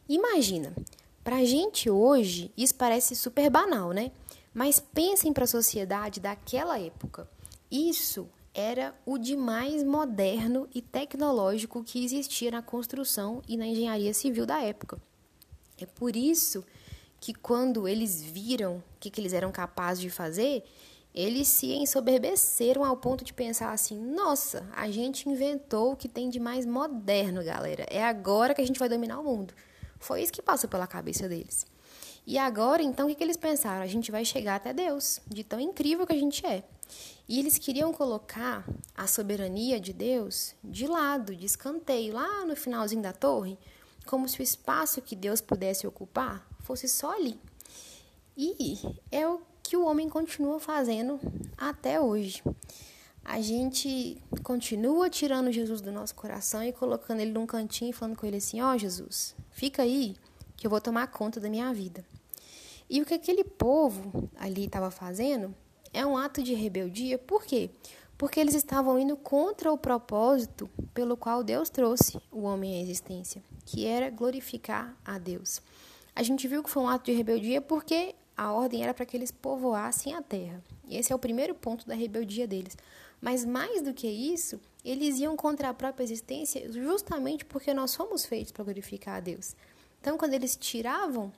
Imagina, 0.09 0.75
para 1.25 1.37
a 1.37 1.45
gente 1.45 1.91
hoje 1.91 2.53
isso 2.57 2.75
parece 2.75 3.17
super 3.17 3.50
banal, 3.50 3.93
né? 3.93 4.12
Mas 4.53 4.81
pensem 4.81 5.33
para 5.33 5.45
a 5.45 5.49
sociedade 5.49 6.21
daquela 6.21 6.79
época. 6.79 7.29
Isso 7.71 8.29
era 8.57 8.95
o 9.05 9.19
de 9.19 9.37
mais 9.37 9.83
moderno 9.83 10.67
e 10.75 10.81
tecnológico 10.81 11.85
que 11.85 12.03
existia 12.03 12.51
na 12.51 12.63
construção 12.63 13.43
e 13.47 13.55
na 13.55 13.67
engenharia 13.67 14.15
civil 14.15 14.47
da 14.47 14.63
época. 14.63 14.99
É 15.79 15.85
por 15.85 16.17
isso 16.17 16.65
que 17.21 17.35
quando 17.35 17.87
eles 17.87 18.23
viram 18.23 18.79
o 18.79 18.83
que, 18.99 19.11
que 19.11 19.21
eles 19.21 19.35
eram 19.35 19.53
capazes 19.53 20.01
de 20.01 20.09
fazer, 20.09 20.65
eles 21.15 21.49
se 21.49 21.75
ensoberbeceram 21.75 22.83
ao 22.83 22.97
ponto 22.97 23.23
de 23.23 23.35
pensar 23.35 23.73
assim: 23.73 23.99
nossa, 23.99 24.67
a 24.75 24.91
gente 24.91 25.29
inventou 25.29 25.93
o 25.93 25.97
que 25.97 26.09
tem 26.09 26.31
de 26.31 26.41
mais 26.41 26.65
moderno, 26.65 27.45
galera. 27.45 27.87
É 27.91 28.03
agora 28.03 28.55
que 28.55 28.63
a 28.63 28.67
gente 28.67 28.79
vai 28.79 28.89
dominar 28.89 29.21
o 29.21 29.25
mundo. 29.25 29.53
Foi 29.99 30.23
isso 30.23 30.33
que 30.33 30.41
passou 30.41 30.69
pela 30.69 30.87
cabeça 30.87 31.29
deles. 31.29 31.67
E 32.27 32.39
agora, 32.39 32.83
então, 32.83 33.09
o 33.09 33.15
que, 33.15 33.23
eles 33.23 33.37
pensaram? 33.37 33.83
A 33.83 33.87
gente 33.87 34.11
vai 34.11 34.25
chegar 34.25 34.57
até 34.57 34.73
Deus, 34.73 35.21
de 35.29 35.45
tão 35.45 35.61
incrível 35.61 36.07
que 36.07 36.13
a 36.13 36.19
gente 36.19 36.45
é. 36.45 36.65
E 37.28 37.38
eles 37.38 37.59
queriam 37.59 37.93
colocar 37.93 38.64
a 38.95 39.07
soberania 39.07 39.81
de 39.81 39.93
Deus 39.93 40.55
de 40.62 40.87
lado, 40.87 41.35
de 41.35 41.45
escanteio, 41.45 42.14
lá 42.14 42.45
no 42.45 42.55
finalzinho 42.55 43.02
da 43.02 43.12
torre, 43.12 43.59
como 44.07 44.28
se 44.28 44.40
o 44.40 44.43
espaço 44.43 45.02
que 45.02 45.16
Deus 45.16 45.40
pudesse 45.40 45.87
ocupar 45.87 46.47
fosse 46.61 46.88
só 46.88 47.14
ali. 47.14 47.38
E 48.37 48.78
é 49.11 49.26
o 49.26 49.40
que 49.62 49.76
o 49.76 49.85
homem 49.85 50.09
continua 50.09 50.61
fazendo 50.61 51.19
até 51.57 52.00
hoje. 52.00 52.43
A 53.25 53.40
gente 53.40 54.23
continua 54.45 55.11
tirando 55.11 55.50
Jesus 55.50 55.81
do 55.81 55.90
nosso 55.90 56.14
coração 56.14 56.62
e 56.62 56.73
colocando 56.73 57.21
ele 57.21 57.33
num 57.33 57.47
cantinho 57.47 57.90
e 57.90 57.93
falando 57.93 58.16
com 58.16 58.25
ele 58.25 58.37
assim: 58.37 58.61
Ó 58.61 58.73
oh, 58.73 58.78
Jesus, 58.78 59.35
fica 59.50 59.83
aí 59.83 60.14
que 60.57 60.64
eu 60.64 60.71
vou 60.71 60.81
tomar 60.81 61.09
conta 61.09 61.40
da 61.40 61.50
minha 61.50 61.75
vida. 61.75 62.05
E 62.88 63.02
o 63.02 63.05
que 63.05 63.14
aquele 63.14 63.43
povo 63.43 64.31
ali 64.37 64.66
estava 64.66 64.93
fazendo 64.93 65.52
é 65.97 66.05
um 66.05 66.17
ato 66.17 66.43
de 66.43 66.53
rebeldia, 66.53 67.17
por 67.17 67.45
quê? 67.45 67.71
Porque 68.19 68.38
eles 68.38 68.55
estavam 68.55 68.99
indo 68.99 69.17
contra 69.17 69.73
o 69.73 69.79
propósito 69.79 70.69
pelo 70.93 71.17
qual 71.17 71.43
Deus 71.43 71.71
trouxe 71.71 72.21
o 72.31 72.43
homem 72.43 72.76
à 72.76 72.83
existência, 72.83 73.43
que 73.65 73.87
era 73.87 74.11
glorificar 74.11 74.95
a 75.03 75.19
Deus. 75.19 75.62
A 76.15 76.23
gente 76.23 76.47
viu 76.47 76.62
que 76.62 76.69
foi 76.69 76.83
um 76.83 76.88
ato 76.88 77.07
de 77.07 77.12
rebeldia 77.12 77.62
porque 77.62 78.15
a 78.37 78.53
ordem 78.53 78.83
era 78.83 78.93
para 78.93 79.07
que 79.07 79.17
eles 79.17 79.31
povoassem 79.31 80.15
a 80.15 80.21
terra. 80.21 80.62
Esse 80.91 81.12
é 81.12 81.17
o 81.17 81.19
primeiro 81.19 81.55
ponto 81.55 81.87
da 81.87 81.95
rebeldia 81.95 82.47
deles. 82.47 82.76
Mas 83.19 83.47
mais 83.47 83.81
do 83.81 83.95
que 83.95 84.07
isso, 84.07 84.61
eles 84.85 85.19
iam 85.19 85.35
contra 85.35 85.71
a 85.71 85.75
própria 85.75 86.05
existência 86.05 86.71
justamente 86.71 87.45
porque 87.47 87.73
nós 87.73 87.91
somos 87.91 88.26
feitos 88.26 88.53
para 88.53 88.65
glorificar 88.65 89.17
a 89.17 89.21
Deus. 89.21 89.57
Então, 89.99 90.19
quando 90.19 90.35
eles 90.35 90.57
tiravam 90.57 91.33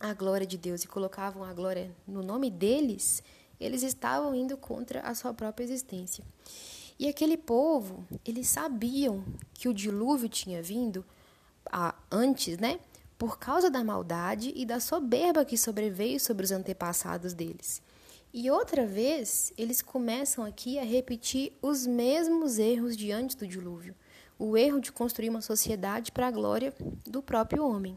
a 0.00 0.14
glória 0.14 0.46
de 0.46 0.56
Deus 0.56 0.82
e 0.82 0.88
colocavam 0.88 1.44
a 1.44 1.52
glória 1.52 1.94
no 2.06 2.22
nome 2.22 2.50
deles, 2.50 3.22
eles 3.60 3.82
estavam 3.82 4.34
indo 4.34 4.56
contra 4.56 5.00
a 5.00 5.14
sua 5.14 5.32
própria 5.32 5.64
existência. 5.64 6.24
E 6.98 7.08
aquele 7.08 7.36
povo, 7.36 8.04
eles 8.24 8.48
sabiam 8.48 9.24
que 9.52 9.68
o 9.68 9.74
dilúvio 9.74 10.28
tinha 10.28 10.62
vindo 10.62 11.04
ah, 11.70 11.94
antes, 12.10 12.58
né? 12.58 12.78
por 13.18 13.38
causa 13.38 13.70
da 13.70 13.82
maldade 13.82 14.52
e 14.54 14.66
da 14.66 14.80
soberba 14.80 15.44
que 15.44 15.56
sobreveio 15.56 16.18
sobre 16.20 16.44
os 16.44 16.50
antepassados 16.50 17.32
deles. 17.32 17.80
E 18.32 18.50
outra 18.50 18.86
vez, 18.86 19.52
eles 19.56 19.80
começam 19.80 20.44
aqui 20.44 20.78
a 20.78 20.84
repetir 20.84 21.52
os 21.62 21.86
mesmos 21.86 22.58
erros 22.58 22.96
de 22.96 23.12
antes 23.12 23.36
do 23.36 23.46
dilúvio 23.46 23.94
o 24.38 24.56
erro 24.56 24.80
de 24.80 24.90
construir 24.90 25.30
uma 25.30 25.40
sociedade 25.40 26.10
para 26.10 26.26
a 26.26 26.30
glória 26.30 26.74
do 27.06 27.22
próprio 27.22 27.64
homem. 27.64 27.96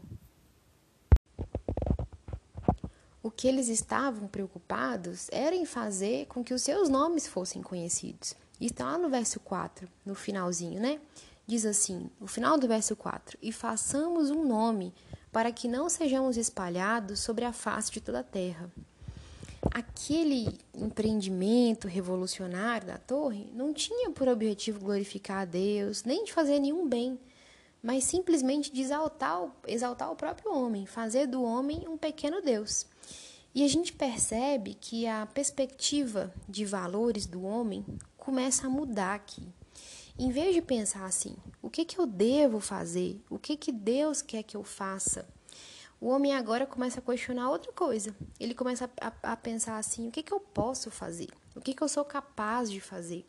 O 3.28 3.30
que 3.30 3.46
eles 3.46 3.68
estavam 3.68 4.26
preocupados 4.26 5.28
era 5.30 5.54
em 5.54 5.66
fazer 5.66 6.24
com 6.28 6.42
que 6.42 6.54
os 6.54 6.62
seus 6.62 6.88
nomes 6.88 7.26
fossem 7.26 7.60
conhecidos. 7.60 8.34
está 8.58 8.92
lá 8.92 8.96
no 8.96 9.10
verso 9.10 9.38
4, 9.40 9.86
no 10.02 10.14
finalzinho, 10.14 10.80
né? 10.80 10.98
Diz 11.46 11.66
assim, 11.66 12.08
o 12.18 12.26
final 12.26 12.56
do 12.56 12.66
verso 12.66 12.96
4: 12.96 13.36
E 13.42 13.52
façamos 13.52 14.30
um 14.30 14.46
nome 14.46 14.94
para 15.30 15.52
que 15.52 15.68
não 15.68 15.90
sejamos 15.90 16.38
espalhados 16.38 17.20
sobre 17.20 17.44
a 17.44 17.52
face 17.52 17.90
de 17.90 18.00
toda 18.00 18.20
a 18.20 18.24
terra. 18.24 18.72
Aquele 19.72 20.58
empreendimento 20.74 21.86
revolucionário 21.86 22.86
da 22.86 22.96
torre 22.96 23.52
não 23.52 23.74
tinha 23.74 24.10
por 24.10 24.26
objetivo 24.26 24.80
glorificar 24.80 25.42
a 25.42 25.44
Deus, 25.44 26.02
nem 26.02 26.24
de 26.24 26.32
fazer 26.32 26.58
nenhum 26.58 26.88
bem, 26.88 27.20
mas 27.82 28.04
simplesmente 28.04 28.72
de 28.72 28.80
exaltar, 28.80 29.50
exaltar 29.66 30.10
o 30.10 30.16
próprio 30.16 30.52
homem, 30.52 30.86
fazer 30.86 31.26
do 31.26 31.42
homem 31.42 31.86
um 31.88 31.96
pequeno 31.96 32.42
Deus. 32.42 32.86
E 33.54 33.64
a 33.64 33.68
gente 33.68 33.92
percebe 33.92 34.74
que 34.74 35.06
a 35.06 35.26
perspectiva 35.26 36.32
de 36.48 36.64
valores 36.64 37.26
do 37.26 37.42
homem 37.42 37.84
começa 38.16 38.66
a 38.66 38.70
mudar 38.70 39.14
aqui. 39.14 39.42
Em 40.18 40.30
vez 40.30 40.54
de 40.54 40.60
pensar 40.60 41.04
assim, 41.06 41.36
o 41.62 41.70
que, 41.70 41.84
que 41.84 41.98
eu 41.98 42.06
devo 42.06 42.60
fazer? 42.60 43.22
O 43.30 43.38
que, 43.38 43.56
que 43.56 43.72
Deus 43.72 44.20
quer 44.20 44.42
que 44.42 44.56
eu 44.56 44.64
faça? 44.64 45.28
O 46.00 46.08
homem 46.08 46.34
agora 46.34 46.66
começa 46.66 47.00
a 47.00 47.02
questionar 47.02 47.50
outra 47.50 47.72
coisa. 47.72 48.14
Ele 48.38 48.54
começa 48.54 48.88
a, 49.00 49.32
a, 49.32 49.36
pensar 49.36 49.78
assim: 49.78 50.08
o 50.08 50.10
que, 50.10 50.22
que 50.22 50.32
eu 50.32 50.38
posso 50.38 50.90
fazer? 50.90 51.28
O 51.56 51.60
que, 51.60 51.74
que 51.74 51.82
eu 51.82 51.88
sou 51.88 52.04
capaz 52.04 52.70
de 52.70 52.80
fazer? 52.80 53.26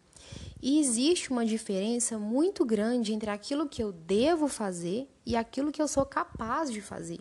E 0.62 0.80
existe 0.80 1.32
uma 1.32 1.46
diferença 1.46 2.18
muito 2.18 2.66
grande 2.66 3.14
entre 3.14 3.30
aquilo 3.30 3.70
que 3.70 3.82
eu 3.82 3.92
devo 3.92 4.48
fazer 4.48 5.08
e 5.26 5.36
aquilo 5.36 5.72
que 5.72 5.82
eu 5.82 5.88
sou 5.88 6.06
capaz 6.06 6.72
de 6.72 6.82
fazer. 6.82 7.20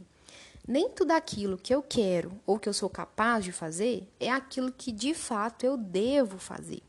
Nem 0.66 0.90
tudo 0.90 1.12
aquilo 1.12 1.56
que 1.56 1.74
eu 1.74 1.82
quero 1.82 2.32
ou 2.46 2.58
que 2.58 2.68
eu 2.68 2.74
sou 2.74 2.90
capaz 2.90 3.44
de 3.44 3.52
fazer 3.52 4.06
é 4.20 4.30
aquilo 4.30 4.70
que 4.70 4.92
de 4.92 5.14
fato 5.14 5.64
eu 5.64 5.76
devo 5.76 6.38
fazer. 6.38 6.82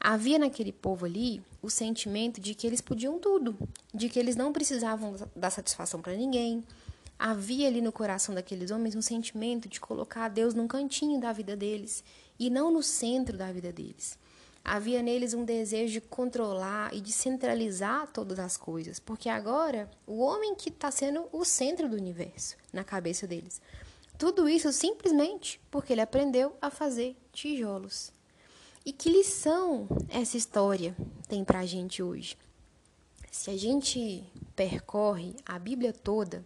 Havia 0.00 0.38
naquele 0.38 0.72
povo 0.72 1.06
ali 1.06 1.42
o 1.62 1.70
sentimento 1.70 2.40
de 2.40 2.54
que 2.54 2.66
eles 2.66 2.80
podiam 2.80 3.18
tudo, 3.18 3.56
de 3.94 4.08
que 4.08 4.18
eles 4.18 4.36
não 4.36 4.52
precisavam 4.52 5.16
dar 5.34 5.50
satisfação 5.50 6.02
para 6.02 6.14
ninguém. 6.14 6.62
Havia 7.18 7.66
ali 7.66 7.80
no 7.80 7.90
coração 7.90 8.34
daqueles 8.34 8.70
homens 8.70 8.94
um 8.94 9.02
sentimento 9.02 9.68
de 9.68 9.80
colocar 9.80 10.28
Deus 10.28 10.54
num 10.54 10.68
cantinho 10.68 11.20
da 11.20 11.32
vida 11.32 11.56
deles 11.56 12.04
e 12.38 12.48
não 12.50 12.70
no 12.70 12.82
centro 12.82 13.36
da 13.36 13.50
vida 13.50 13.72
deles. 13.72 14.18
Havia 14.70 15.02
neles 15.02 15.32
um 15.32 15.46
desejo 15.46 15.94
de 15.94 16.00
controlar 16.02 16.92
e 16.94 17.00
de 17.00 17.10
centralizar 17.10 18.06
todas 18.08 18.38
as 18.38 18.58
coisas, 18.58 18.98
porque 18.98 19.30
agora 19.30 19.90
o 20.06 20.18
homem 20.18 20.54
que 20.54 20.68
está 20.68 20.90
sendo 20.90 21.26
o 21.32 21.42
centro 21.42 21.88
do 21.88 21.96
universo 21.96 22.54
na 22.70 22.84
cabeça 22.84 23.26
deles. 23.26 23.62
Tudo 24.18 24.46
isso 24.46 24.70
simplesmente 24.70 25.58
porque 25.70 25.94
ele 25.94 26.02
aprendeu 26.02 26.54
a 26.60 26.68
fazer 26.70 27.16
tijolos. 27.32 28.12
E 28.84 28.92
que 28.92 29.08
lição 29.08 29.88
essa 30.08 30.36
história 30.36 30.94
tem 31.26 31.42
para 31.44 31.60
a 31.60 31.66
gente 31.66 32.02
hoje? 32.02 32.36
Se 33.30 33.50
a 33.50 33.56
gente 33.56 34.22
percorre 34.54 35.34
a 35.46 35.58
Bíblia 35.58 35.94
toda, 35.94 36.44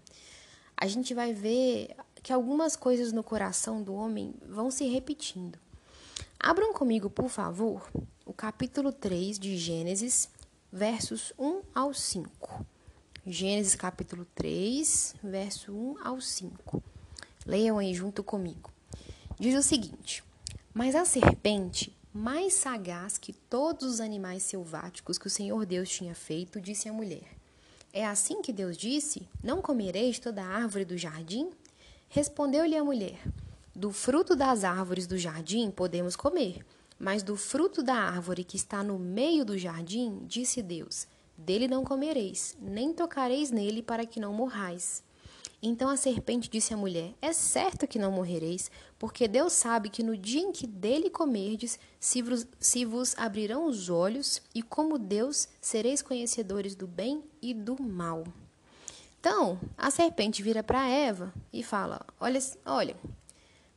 a 0.76 0.86
gente 0.86 1.12
vai 1.12 1.32
ver 1.32 1.96
que 2.22 2.32
algumas 2.32 2.76
coisas 2.76 3.12
no 3.12 3.24
coração 3.24 3.82
do 3.82 3.92
homem 3.94 4.32
vão 4.48 4.70
se 4.70 4.84
repetindo. 4.84 5.58
Abram 6.38 6.72
comigo, 6.72 7.08
por 7.08 7.28
favor, 7.28 7.88
o 8.32 8.34
capítulo 8.34 8.90
3 8.90 9.38
de 9.38 9.58
Gênesis, 9.58 10.26
versos 10.72 11.34
1 11.38 11.60
ao 11.74 11.92
5. 11.92 12.64
Gênesis 13.26 13.74
capítulo 13.74 14.26
3, 14.34 15.16
verso 15.22 15.70
1 15.70 15.96
ao 16.02 16.18
5. 16.18 16.82
Leiam 17.44 17.78
aí 17.78 17.92
junto 17.92 18.24
comigo. 18.24 18.70
Diz 19.38 19.54
o 19.54 19.62
seguinte: 19.62 20.24
Mas 20.72 20.94
a 20.94 21.04
serpente 21.04 21.94
mais 22.10 22.54
sagaz 22.54 23.18
que 23.18 23.34
todos 23.34 23.86
os 23.86 24.00
animais 24.00 24.44
selváticos 24.44 25.18
que 25.18 25.26
o 25.26 25.30
Senhor 25.30 25.66
Deus 25.66 25.90
tinha 25.90 26.14
feito, 26.14 26.58
disse 26.58 26.88
a 26.88 26.92
mulher: 26.92 27.36
É 27.92 28.06
assim 28.06 28.40
que 28.40 28.50
Deus 28.50 28.78
disse: 28.78 29.28
Não 29.42 29.60
comereis 29.60 30.18
toda 30.18 30.42
a 30.42 30.56
árvore 30.56 30.86
do 30.86 30.96
jardim? 30.96 31.50
Respondeu-lhe 32.08 32.78
a 32.78 32.82
mulher: 32.82 33.20
Do 33.76 33.92
fruto 33.92 34.34
das 34.34 34.64
árvores 34.64 35.06
do 35.06 35.18
jardim 35.18 35.70
podemos 35.70 36.16
comer, 36.16 36.64
mas 37.02 37.24
do 37.24 37.36
fruto 37.36 37.82
da 37.82 37.96
árvore 37.96 38.44
que 38.44 38.56
está 38.56 38.80
no 38.80 38.96
meio 38.96 39.44
do 39.44 39.58
jardim, 39.58 40.22
disse 40.24 40.62
Deus: 40.62 41.08
Dele 41.36 41.66
não 41.66 41.82
comereis, 41.82 42.56
nem 42.60 42.92
tocareis 42.92 43.50
nele 43.50 43.82
para 43.82 44.06
que 44.06 44.20
não 44.20 44.32
morrais. 44.32 45.02
Então 45.60 45.88
a 45.88 45.96
serpente 45.96 46.48
disse 46.48 46.72
à 46.72 46.76
mulher: 46.76 47.12
É 47.20 47.32
certo 47.32 47.88
que 47.88 47.98
não 47.98 48.12
morrereis, 48.12 48.70
porque 49.00 49.26
Deus 49.26 49.52
sabe 49.52 49.88
que 49.88 50.04
no 50.04 50.16
dia 50.16 50.42
em 50.42 50.52
que 50.52 50.64
dele 50.64 51.10
comerdes, 51.10 51.76
se 51.98 52.22
vos, 52.22 52.46
se 52.60 52.84
vos 52.84 53.18
abrirão 53.18 53.66
os 53.66 53.90
olhos, 53.90 54.40
e 54.54 54.62
como 54.62 54.96
Deus 54.96 55.48
sereis 55.60 56.02
conhecedores 56.02 56.76
do 56.76 56.86
bem 56.86 57.24
e 57.42 57.52
do 57.52 57.82
mal. 57.82 58.22
Então, 59.18 59.58
a 59.76 59.90
serpente 59.90 60.40
vira 60.40 60.62
para 60.62 60.88
Eva 60.88 61.34
e 61.52 61.64
fala: 61.64 62.06
Olha, 62.20 62.38
olha, 62.64 62.96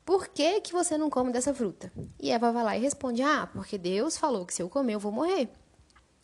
por 0.05 0.27
que, 0.27 0.61
que 0.61 0.71
você 0.71 0.97
não 0.97 1.09
come 1.09 1.31
dessa 1.31 1.53
fruta? 1.53 1.91
E 2.19 2.31
Eva 2.31 2.51
vai 2.51 2.63
lá 2.63 2.77
e 2.77 2.81
responde: 2.81 3.23
Ah, 3.23 3.49
porque 3.51 3.77
Deus 3.77 4.17
falou 4.17 4.45
que 4.45 4.53
se 4.53 4.61
eu 4.61 4.69
comer 4.69 4.93
eu 4.93 4.99
vou 4.99 5.11
morrer. 5.11 5.49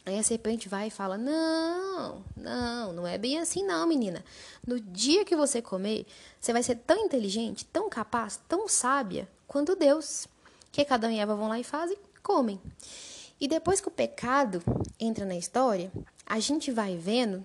Aí 0.05 0.17
a 0.17 0.23
serpente 0.23 0.69
vai 0.69 0.87
e 0.87 0.91
fala: 0.91 1.17
Não, 1.17 2.23
não, 2.37 2.93
não 2.93 3.07
é 3.07 3.17
bem 3.17 3.39
assim, 3.39 3.63
não, 3.65 3.87
menina. 3.87 4.23
No 4.65 4.79
dia 4.79 5.25
que 5.25 5.35
você 5.35 5.61
comer, 5.61 6.05
você 6.39 6.53
vai 6.53 6.61
ser 6.61 6.75
tão 6.75 6.97
inteligente, 7.05 7.65
tão 7.65 7.89
capaz, 7.89 8.39
tão 8.47 8.67
sábia 8.67 9.27
quanto 9.47 9.75
Deus. 9.75 10.27
Que 10.71 10.85
cada 10.85 11.11
e 11.11 11.19
Eva 11.19 11.35
vão 11.35 11.49
lá 11.49 11.59
e 11.59 11.63
fazem, 11.63 11.97
comem. 12.23 12.61
E 13.39 13.47
depois 13.47 13.81
que 13.81 13.87
o 13.87 13.91
pecado 13.91 14.61
entra 14.99 15.25
na 15.25 15.35
história, 15.35 15.91
a 16.25 16.39
gente 16.39 16.71
vai 16.71 16.95
vendo 16.95 17.43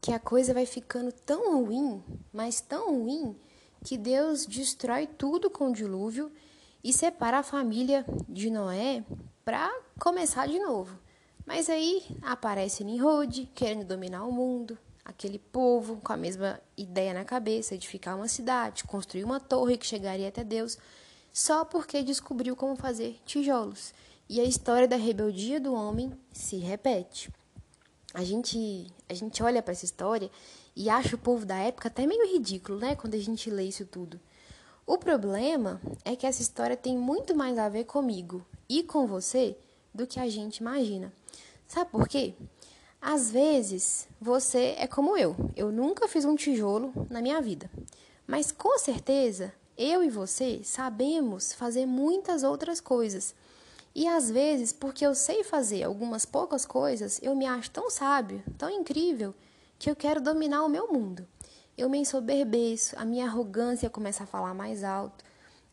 que 0.00 0.12
a 0.12 0.18
coisa 0.18 0.54
vai 0.54 0.66
ficando 0.66 1.10
tão 1.10 1.64
ruim, 1.64 2.02
mas 2.32 2.60
tão 2.60 3.02
ruim, 3.02 3.34
que 3.88 3.96
Deus 3.96 4.44
destrói 4.44 5.06
tudo 5.06 5.48
com 5.48 5.70
o 5.70 5.72
dilúvio 5.72 6.30
e 6.84 6.92
separa 6.92 7.38
a 7.38 7.42
família 7.42 8.04
de 8.28 8.50
Noé 8.50 9.02
para 9.46 9.74
começar 9.98 10.46
de 10.46 10.58
novo. 10.58 10.98
Mas 11.46 11.70
aí 11.70 12.04
aparece 12.20 12.84
Nimrod 12.84 13.48
querendo 13.54 13.86
dominar 13.86 14.26
o 14.26 14.30
mundo, 14.30 14.76
aquele 15.02 15.38
povo 15.38 16.02
com 16.04 16.12
a 16.12 16.18
mesma 16.18 16.60
ideia 16.76 17.14
na 17.14 17.24
cabeça, 17.24 17.74
edificar 17.74 18.14
uma 18.14 18.28
cidade, 18.28 18.84
construir 18.84 19.24
uma 19.24 19.40
torre 19.40 19.78
que 19.78 19.86
chegaria 19.86 20.28
até 20.28 20.44
Deus, 20.44 20.76
só 21.32 21.64
porque 21.64 22.02
descobriu 22.02 22.54
como 22.54 22.76
fazer 22.76 23.18
tijolos. 23.24 23.94
E 24.28 24.38
a 24.38 24.44
história 24.44 24.86
da 24.86 24.96
rebeldia 24.96 25.58
do 25.58 25.72
homem 25.72 26.12
se 26.30 26.58
repete. 26.58 27.30
A 28.14 28.24
gente, 28.24 28.86
a 29.08 29.14
gente 29.14 29.42
olha 29.42 29.62
para 29.62 29.72
essa 29.72 29.84
história 29.84 30.30
e 30.74 30.88
acha 30.88 31.14
o 31.14 31.18
povo 31.18 31.44
da 31.44 31.56
época 31.56 31.88
até 31.88 32.06
meio 32.06 32.32
ridículo, 32.32 32.78
né, 32.78 32.96
quando 32.96 33.14
a 33.14 33.18
gente 33.18 33.50
lê 33.50 33.64
isso 33.64 33.84
tudo. 33.84 34.18
O 34.86 34.96
problema 34.96 35.80
é 36.04 36.16
que 36.16 36.26
essa 36.26 36.40
história 36.40 36.76
tem 36.76 36.96
muito 36.96 37.34
mais 37.34 37.58
a 37.58 37.68
ver 37.68 37.84
comigo 37.84 38.44
e 38.68 38.82
com 38.82 39.06
você 39.06 39.56
do 39.92 40.06
que 40.06 40.18
a 40.18 40.28
gente 40.28 40.58
imagina. 40.58 41.12
Sabe 41.66 41.90
por 41.90 42.08
quê? 42.08 42.34
Às 43.00 43.30
vezes 43.30 44.08
você 44.20 44.74
é 44.78 44.86
como 44.86 45.16
eu. 45.16 45.36
Eu 45.54 45.70
nunca 45.70 46.08
fiz 46.08 46.24
um 46.24 46.34
tijolo 46.34 46.92
na 47.10 47.20
minha 47.20 47.40
vida. 47.42 47.70
Mas 48.26 48.50
com 48.50 48.78
certeza 48.78 49.52
eu 49.76 50.02
e 50.02 50.10
você 50.10 50.60
sabemos 50.64 51.52
fazer 51.52 51.86
muitas 51.86 52.42
outras 52.42 52.80
coisas. 52.80 53.34
E 53.98 54.06
às 54.06 54.30
vezes, 54.30 54.72
porque 54.72 55.04
eu 55.04 55.14
sei 55.14 55.42
fazer 55.42 55.82
algumas 55.82 56.24
poucas 56.24 56.64
coisas, 56.64 57.18
eu 57.22 57.34
me 57.34 57.46
acho 57.46 57.70
tão 57.70 57.90
sábio, 57.90 58.42
tão 58.56 58.70
incrível, 58.70 59.34
que 59.78 59.90
eu 59.90 59.96
quero 59.96 60.20
dominar 60.20 60.64
o 60.64 60.68
meu 60.68 60.92
mundo 60.92 61.26
eu 61.78 61.88
me 61.88 61.98
ensoberbeço, 61.98 62.98
a 62.98 63.04
minha 63.04 63.26
arrogância 63.26 63.88
começa 63.88 64.24
a 64.24 64.26
falar 64.26 64.52
mais 64.52 64.82
alto. 64.82 65.24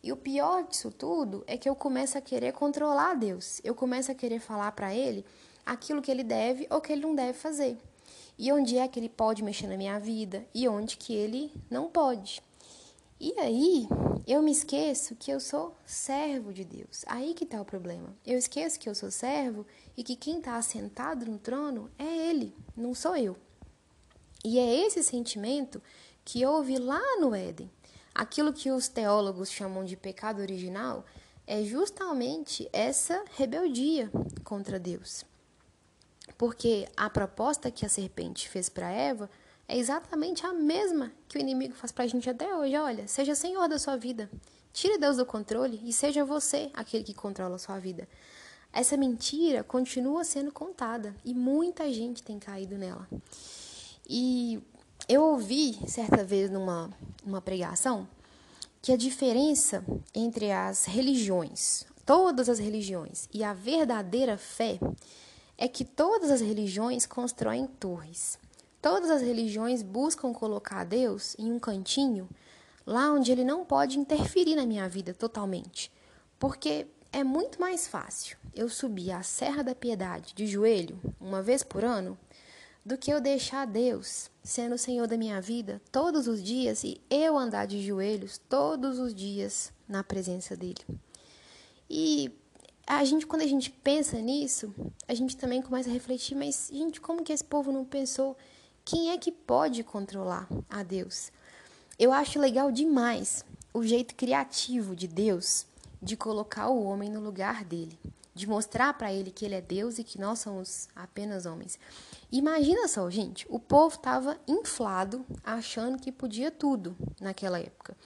E 0.03 0.11
o 0.11 0.15
pior 0.15 0.63
disso 0.67 0.91
tudo 0.91 1.43
é 1.47 1.57
que 1.57 1.67
eu 1.67 1.75
começo 1.75 2.15
a 2.15 2.21
querer 2.21 2.53
controlar 2.53 3.15
Deus. 3.15 3.59
Eu 3.63 3.73
começo 3.73 4.11
a 4.11 4.15
querer 4.15 4.39
falar 4.39 4.71
para 4.73 4.93
ele 4.93 5.25
aquilo 5.65 6.03
que 6.03 6.11
ele 6.11 6.23
deve 6.23 6.67
ou 6.69 6.79
que 6.79 6.93
ele 6.93 7.01
não 7.01 7.15
deve 7.15 7.33
fazer. 7.33 7.75
E 8.38 8.51
onde 8.51 8.77
é 8.77 8.88
que 8.88 8.99
ele 8.99 9.09
pode 9.09 9.43
mexer 9.43 9.65
na 9.65 9.75
minha 9.75 9.99
vida 9.99 10.45
e 10.53 10.67
onde 10.67 10.95
que 10.95 11.11
ele 11.15 11.51
não 11.71 11.89
pode. 11.89 12.39
E 13.27 13.39
aí, 13.39 13.88
eu 14.27 14.39
me 14.43 14.51
esqueço 14.51 15.15
que 15.15 15.31
eu 15.31 15.39
sou 15.39 15.75
servo 15.83 16.53
de 16.53 16.63
Deus. 16.63 17.03
Aí 17.07 17.33
que 17.33 17.43
está 17.43 17.59
o 17.59 17.65
problema. 17.65 18.15
Eu 18.23 18.38
esqueço 18.38 18.79
que 18.79 18.88
eu 18.88 18.93
sou 18.93 19.09
servo 19.09 19.65
e 19.97 20.03
que 20.03 20.15
quem 20.15 20.38
está 20.38 20.57
assentado 20.57 21.25
no 21.25 21.39
trono 21.39 21.89
é 21.97 22.05
Ele, 22.05 22.55
não 22.77 22.93
sou 22.93 23.17
eu. 23.17 23.35
E 24.43 24.59
é 24.59 24.85
esse 24.85 25.01
sentimento 25.01 25.81
que 26.23 26.45
houve 26.45 26.77
lá 26.77 27.01
no 27.19 27.33
Éden. 27.33 27.67
Aquilo 28.13 28.53
que 28.53 28.69
os 28.69 28.88
teólogos 28.88 29.49
chamam 29.49 29.83
de 29.83 29.97
pecado 29.97 30.39
original 30.39 31.03
é 31.47 31.63
justamente 31.63 32.69
essa 32.71 33.25
rebeldia 33.35 34.07
contra 34.43 34.77
Deus. 34.77 35.25
Porque 36.38 36.88
a 36.95 37.09
proposta 37.09 37.71
que 37.71 37.88
a 37.88 37.89
serpente 37.89 38.47
fez 38.47 38.69
para 38.69 38.91
Eva 38.91 39.27
é 39.67 39.78
exatamente 39.78 40.45
a 40.45 40.54
mesma 40.54 41.12
que 41.28 41.38
o 41.38 41.41
inimigo 41.41 41.73
faz 41.73 41.91
para 41.91 42.04
a 42.04 42.08
gente 42.08 42.30
até 42.30 42.56
hoje. 42.56 42.75
Olha, 42.78 43.08
seja 43.08 43.34
senhor 43.34 43.67
da 43.67 43.80
sua 43.80 43.95
vida. 43.95 44.30
Tire 44.71 44.97
Deus 44.97 45.17
do 45.17 45.25
controle 45.25 45.82
e 45.84 45.93
seja 45.93 46.25
você 46.25 46.69
aquele 46.73 47.04
que 47.04 47.13
controla 47.13 47.56
a 47.56 47.60
sua 47.60 47.80
vida. 47.80 48.08
Essa 48.71 48.97
mentira 48.97 49.63
continua 49.63 50.23
sendo 50.23 50.51
contada 50.51 51.15
e 51.23 51.34
muita 51.34 51.91
gente 51.91 52.21
tem 52.21 52.38
caído 52.38 52.78
nela. 52.78 53.08
E 54.08 54.62
eu 55.08 55.23
ouvi 55.23 55.80
certa 55.88 56.23
vez 56.23 56.51
numa 56.51 56.91
uma 57.25 57.41
pregação 57.41 58.08
que 58.82 58.91
a 58.91 58.97
diferença 58.97 59.84
entre 60.13 60.51
as 60.51 60.86
religiões, 60.86 61.86
todas 62.06 62.49
as 62.49 62.60
religiões, 62.60 63.28
e 63.34 63.43
a 63.43 63.54
verdadeira 63.54 64.38
fé 64.38 64.78
é 65.58 65.67
que 65.67 65.84
todas 65.84 66.30
as 66.30 66.41
religiões 66.41 67.06
constroem 67.06 67.65
torres. 67.65 68.38
Todas 68.86 69.10
as 69.10 69.24
religiões 69.24 69.82
buscam 69.82 70.32
colocar 70.32 70.84
Deus 70.84 71.36
em 71.39 71.52
um 71.52 71.58
cantinho, 71.58 72.30
lá 72.86 73.12
onde 73.12 73.32
ele 73.32 73.43
não 73.43 73.65
pode 73.65 73.98
interferir 73.98 74.56
na 74.56 74.63
minha 74.63 74.88
vida 74.88 75.12
totalmente. 75.12 75.91
Porque 76.38 76.86
é 77.12 77.24
muito 77.24 77.60
mais 77.60 77.88
fácil 77.88 78.38
eu 78.54 78.69
subir 78.69 79.10
a 79.10 79.24
Serra 79.24 79.63
da 79.63 79.74
Piedade 79.74 80.36
de 80.36 80.45
joelho 80.45 81.02
uma 81.19 81.41
vez 81.41 81.63
por 81.63 81.84
ano 81.84 82.15
do 82.86 82.95
que 82.95 83.10
eu 83.10 83.19
deixar 83.19 83.65
Deus 83.65 84.30
sendo 84.43 84.76
o 84.76 84.78
Senhor 84.78 85.08
da 85.08 85.17
minha 85.17 85.41
vida 85.41 85.82
todos 85.91 86.28
os 86.28 86.43
dias 86.43 86.84
e 86.84 87.02
eu 87.10 87.39
andar 87.39 87.65
de 87.65 87.84
joelhos 87.84 88.38
todos 88.38 89.00
os 89.00 89.15
dias 89.15 89.74
na 89.89 90.04
presença 90.04 90.56
dele. 90.56 90.86
E 91.89 92.32
a 92.86 93.04
gente, 93.04 93.26
quando 93.26 93.41
a 93.41 93.48
gente 93.48 93.71
pensa 93.71 94.21
nisso, 94.21 94.71
a 95.08 95.15
gente 95.15 95.36
também 95.36 95.60
começa 95.60 95.89
a 95.89 95.93
refletir, 95.93 96.36
mas, 96.36 96.69
gente, 96.71 97.02
como 97.02 97.24
que 97.24 97.34
esse 97.34 97.43
povo 97.43 97.71
não 97.71 97.84
pensou 97.84 98.38
quem 98.86 99.10
é 99.10 99.17
que 99.17 99.32
pode 99.32 99.84
controlar 99.84 100.48
a 100.69 100.84
Deus? 100.84 101.32
Eu 101.98 102.13
acho 102.13 102.39
legal 102.39 102.71
demais 102.71 103.43
o 103.74 103.84
jeito 103.84 104.13
criativo 104.13 104.95
de 104.95 105.08
Deus 105.08 105.65
de 106.00 106.15
colocar 106.15 106.69
o 106.69 106.84
homem 106.84 107.10
no 107.10 107.19
lugar 107.19 107.65
dele, 107.65 107.98
de 108.36 108.48
mostrar 108.48 108.93
para 108.93 109.12
ele 109.12 109.32
que 109.32 109.43
ele 109.43 109.56
é 109.56 109.62
Deus 109.62 109.98
e 109.98 110.04
que 110.04 110.21
nós 110.21 110.38
somos 110.38 110.88
apenas 110.95 111.48
homens. 111.48 111.80
Imagina 112.32 112.88
só, 112.88 113.10
gente, 113.10 113.48
o 113.50 113.58
povo 113.60 113.95
estava 113.95 114.38
inflado, 114.48 115.26
achando 115.43 115.98
que 115.98 116.12
podia 116.12 116.52
tudo 116.52 116.95
naquela 117.19 117.60
época. 117.60 117.98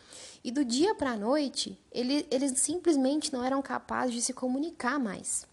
E 0.41 0.49
do 0.49 0.63
dia 0.63 0.95
para 0.95 1.11
a 1.11 1.17
noite, 1.17 1.77
ele, 1.91 2.25
eles 2.31 2.57
simplesmente 2.57 3.33
não 3.33 3.43
eram 3.43 3.61
capazes 3.61 4.13
de 4.13 4.21
se 4.21 4.31
comunicar 4.31 4.97
mais. 4.97 5.45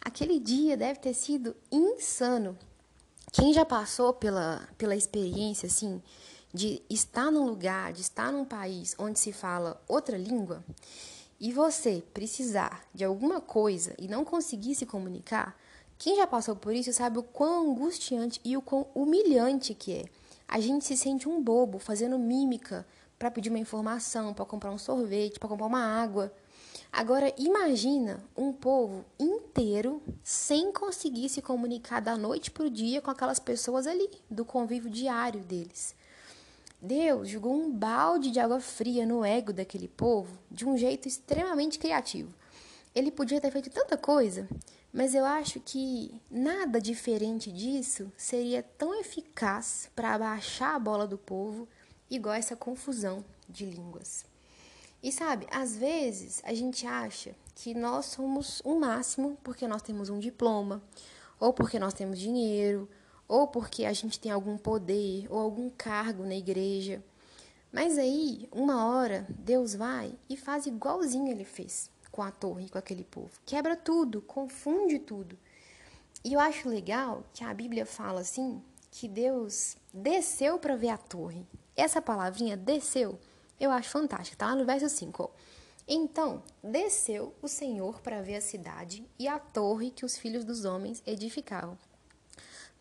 Aquele 0.00 0.40
dia 0.40 0.76
deve 0.76 0.98
ter 0.98 1.14
sido 1.14 1.54
insano. 1.70 2.58
Quem 3.32 3.54
já 3.54 3.64
passou 3.64 4.12
pela, 4.12 4.68
pela 4.76 4.94
experiência, 4.94 5.66
assim, 5.66 6.02
de 6.52 6.82
estar 6.90 7.30
num 7.30 7.46
lugar, 7.46 7.90
de 7.90 8.02
estar 8.02 8.30
num 8.30 8.44
país 8.44 8.94
onde 8.98 9.18
se 9.18 9.32
fala 9.32 9.82
outra 9.88 10.18
língua, 10.18 10.62
e 11.40 11.50
você 11.50 12.04
precisar 12.12 12.84
de 12.94 13.02
alguma 13.04 13.40
coisa 13.40 13.94
e 13.98 14.06
não 14.06 14.22
conseguir 14.22 14.74
se 14.74 14.84
comunicar, 14.84 15.58
quem 15.96 16.16
já 16.16 16.26
passou 16.26 16.54
por 16.54 16.74
isso 16.74 16.92
sabe 16.92 17.18
o 17.18 17.22
quão 17.22 17.70
angustiante 17.70 18.38
e 18.44 18.54
o 18.54 18.60
quão 18.60 18.86
humilhante 18.94 19.72
que 19.72 19.94
é. 19.94 20.04
A 20.46 20.60
gente 20.60 20.84
se 20.84 20.94
sente 20.94 21.26
um 21.26 21.42
bobo 21.42 21.78
fazendo 21.78 22.18
mímica 22.18 22.86
para 23.18 23.30
pedir 23.30 23.48
uma 23.48 23.58
informação, 23.58 24.34
para 24.34 24.44
comprar 24.44 24.70
um 24.70 24.78
sorvete, 24.78 25.38
para 25.38 25.48
comprar 25.48 25.66
uma 25.66 25.82
água. 25.82 26.30
Agora 26.92 27.32
imagina 27.38 28.22
um 28.36 28.52
povo 28.52 29.06
inteiro 29.52 30.02
sem 30.24 30.72
conseguir 30.72 31.28
se 31.28 31.42
comunicar 31.42 32.00
da 32.00 32.16
noite 32.16 32.50
para 32.50 32.64
o 32.64 32.70
dia 32.70 33.02
com 33.02 33.10
aquelas 33.10 33.38
pessoas 33.38 33.86
ali, 33.86 34.08
do 34.30 34.46
convívio 34.46 34.90
diário 34.90 35.40
deles. 35.40 35.94
Deus 36.80 37.28
jogou 37.28 37.54
um 37.54 37.70
balde 37.70 38.30
de 38.30 38.40
água 38.40 38.60
fria 38.60 39.04
no 39.04 39.22
ego 39.22 39.52
daquele 39.52 39.88
povo 39.88 40.38
de 40.50 40.66
um 40.66 40.76
jeito 40.76 41.06
extremamente 41.06 41.78
criativo. 41.78 42.34
Ele 42.94 43.10
podia 43.10 43.40
ter 43.40 43.50
feito 43.50 43.70
tanta 43.70 43.96
coisa, 43.96 44.48
mas 44.92 45.14
eu 45.14 45.24
acho 45.24 45.60
que 45.60 46.20
nada 46.30 46.80
diferente 46.80 47.52
disso 47.52 48.10
seria 48.16 48.62
tão 48.62 48.98
eficaz 48.98 49.90
para 49.94 50.14
abaixar 50.14 50.74
a 50.74 50.78
bola 50.78 51.06
do 51.06 51.18
povo 51.18 51.68
igual 52.10 52.34
essa 52.34 52.56
confusão 52.56 53.24
de 53.48 53.66
línguas. 53.66 54.24
E 55.02 55.12
sabe, 55.12 55.46
às 55.50 55.76
vezes 55.76 56.40
a 56.44 56.54
gente 56.54 56.86
acha 56.86 57.34
que 57.54 57.74
nós 57.74 58.06
somos 58.06 58.62
um 58.64 58.78
máximo 58.78 59.38
porque 59.42 59.66
nós 59.66 59.82
temos 59.82 60.08
um 60.08 60.18
diploma, 60.18 60.82
ou 61.38 61.52
porque 61.52 61.78
nós 61.78 61.94
temos 61.94 62.18
dinheiro, 62.18 62.88
ou 63.28 63.48
porque 63.48 63.84
a 63.84 63.92
gente 63.92 64.18
tem 64.18 64.30
algum 64.30 64.56
poder 64.56 65.26
ou 65.30 65.38
algum 65.38 65.70
cargo 65.70 66.24
na 66.24 66.34
igreja. 66.34 67.02
Mas 67.72 67.96
aí, 67.96 68.48
uma 68.52 68.86
hora, 68.86 69.26
Deus 69.30 69.74
vai 69.74 70.14
e 70.28 70.36
faz 70.36 70.66
igualzinho 70.66 71.30
ele 71.30 71.44
fez 71.44 71.90
com 72.10 72.22
a 72.22 72.30
torre, 72.30 72.68
com 72.68 72.76
aquele 72.76 73.04
povo. 73.04 73.30
Quebra 73.46 73.74
tudo, 73.74 74.20
confunde 74.20 74.98
tudo. 74.98 75.38
E 76.22 76.34
eu 76.34 76.40
acho 76.40 76.68
legal 76.68 77.24
que 77.32 77.42
a 77.42 77.54
Bíblia 77.54 77.86
fala 77.86 78.20
assim, 78.20 78.62
que 78.90 79.08
Deus 79.08 79.76
desceu 79.92 80.58
para 80.58 80.76
ver 80.76 80.90
a 80.90 80.98
torre. 80.98 81.46
Essa 81.74 82.02
palavrinha 82.02 82.56
desceu, 82.56 83.18
eu 83.58 83.70
acho 83.70 83.88
fantástica, 83.88 84.36
tá 84.36 84.46
lá 84.48 84.54
no 84.54 84.66
verso 84.66 84.88
5. 84.88 85.22
Ó. 85.22 85.30
Então, 85.86 86.42
desceu 86.62 87.34
o 87.42 87.48
Senhor 87.48 88.00
para 88.00 88.22
ver 88.22 88.36
a 88.36 88.40
cidade 88.40 89.06
e 89.18 89.26
a 89.26 89.38
torre 89.38 89.90
que 89.90 90.04
os 90.04 90.16
filhos 90.16 90.44
dos 90.44 90.64
homens 90.64 91.02
edificavam. 91.06 91.76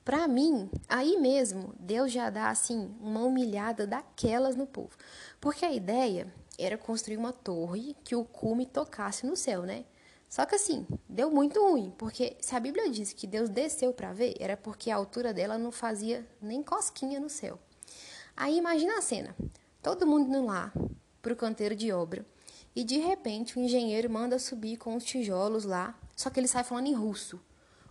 Para 0.04 0.28
mim, 0.28 0.70
aí 0.90 1.18
mesmo, 1.18 1.76
Deus 1.80 2.12
já 2.12 2.30
dá 2.30 2.50
assim 2.50 2.96
uma 3.00 3.24
humilhada 3.24 3.86
daquelas 3.86 4.56
no 4.56 4.66
povo. 4.66 4.98
Porque 5.40 5.64
a 5.64 5.72
ideia 5.72 6.34
era 6.58 6.78
construir 6.78 7.18
uma 7.18 7.34
torre 7.34 7.96
que 8.04 8.16
o 8.16 8.26
cume 8.26 8.66
tocasse 8.66 9.26
no 9.26 9.36
céu, 9.36 9.64
né? 9.64 9.86
Só 10.28 10.46
que 10.46 10.56
assim, 10.56 10.88
deu 11.10 11.30
muito 11.30 11.62
ruim, 11.62 11.94
porque 11.98 12.38
se 12.40 12.56
a 12.56 12.60
Bíblia 12.60 12.90
diz 12.90 13.12
que 13.12 13.28
Deus 13.28 13.50
desceu 13.50 13.92
para 13.94 14.14
ver, 14.14 14.36
era 14.40 14.56
porque 14.56 14.90
a 14.90 14.96
altura 14.96 15.34
dela 15.34 15.58
não 15.58 15.72
fazia 15.72 16.26
nem 16.42 16.64
cosquinha 16.64 17.20
no 17.20 17.30
céu. 17.30 17.60
Aí 18.36 18.58
imagina 18.58 18.98
a 18.98 19.02
cena: 19.02 19.36
todo 19.84 20.08
mundo 20.08 20.30
indo 20.30 20.46
lá 20.46 20.72
pro 21.22 21.36
canteiro 21.36 21.76
de 21.76 21.92
obra, 21.92 22.26
e 22.76 22.84
de 22.84 22.98
repente 22.98 23.58
o 23.58 23.62
engenheiro 23.62 24.10
manda 24.10 24.40
subir 24.40 24.78
com 24.78 24.96
os 24.96 25.04
tijolos 25.04 25.66
lá, 25.66 26.00
só 26.16 26.30
que 26.30 26.40
ele 26.40 26.48
sai 26.48 26.64
falando 26.64 26.88
em 26.88 26.94
russo. 26.94 27.40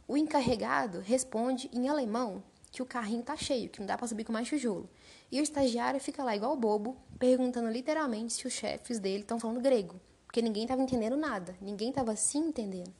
O 0.06 0.16
encarregado 0.16 1.00
responde 1.00 1.70
em 1.72 1.88
alemão 1.88 2.42
que 2.70 2.82
o 2.82 2.86
carrinho 2.86 3.22
tá 3.22 3.36
cheio, 3.36 3.68
que 3.68 3.80
não 3.80 3.86
dá 3.86 3.96
para 3.96 4.06
subir 4.06 4.24
com 4.24 4.32
mais 4.32 4.48
tijolo. 4.48 4.88
E 5.30 5.40
o 5.40 5.42
estagiário 5.42 6.00
fica 6.00 6.24
lá 6.24 6.34
igual 6.34 6.56
bobo, 6.56 6.96
perguntando 7.18 7.68
literalmente 7.68 8.32
se 8.32 8.46
os 8.46 8.52
chefes 8.52 8.98
dele 8.98 9.22
estão 9.22 9.38
falando 9.38 9.60
grego 9.60 10.00
porque 10.30 10.40
ninguém 10.40 10.62
estava 10.62 10.80
entendendo 10.80 11.16
nada, 11.16 11.56
ninguém 11.60 11.88
estava 11.88 12.14
se 12.14 12.38
entendendo. 12.38 12.94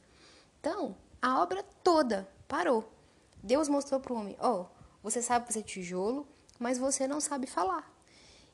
Então, 0.59 0.97
a 1.23 1.41
obra 1.41 1.63
toda 1.85 2.29
parou. 2.49 2.93
Deus 3.41 3.69
mostrou 3.69 4.01
para 4.01 4.13
o 4.13 4.17
homem: 4.17 4.37
ó, 4.41 4.63
oh, 4.63 4.67
você 5.01 5.23
sabe 5.23 5.47
fazer 5.47 5.63
tijolo, 5.63 6.27
mas 6.59 6.77
você 6.77 7.07
não 7.07 7.21
sabe 7.21 7.47
falar. 7.47 7.89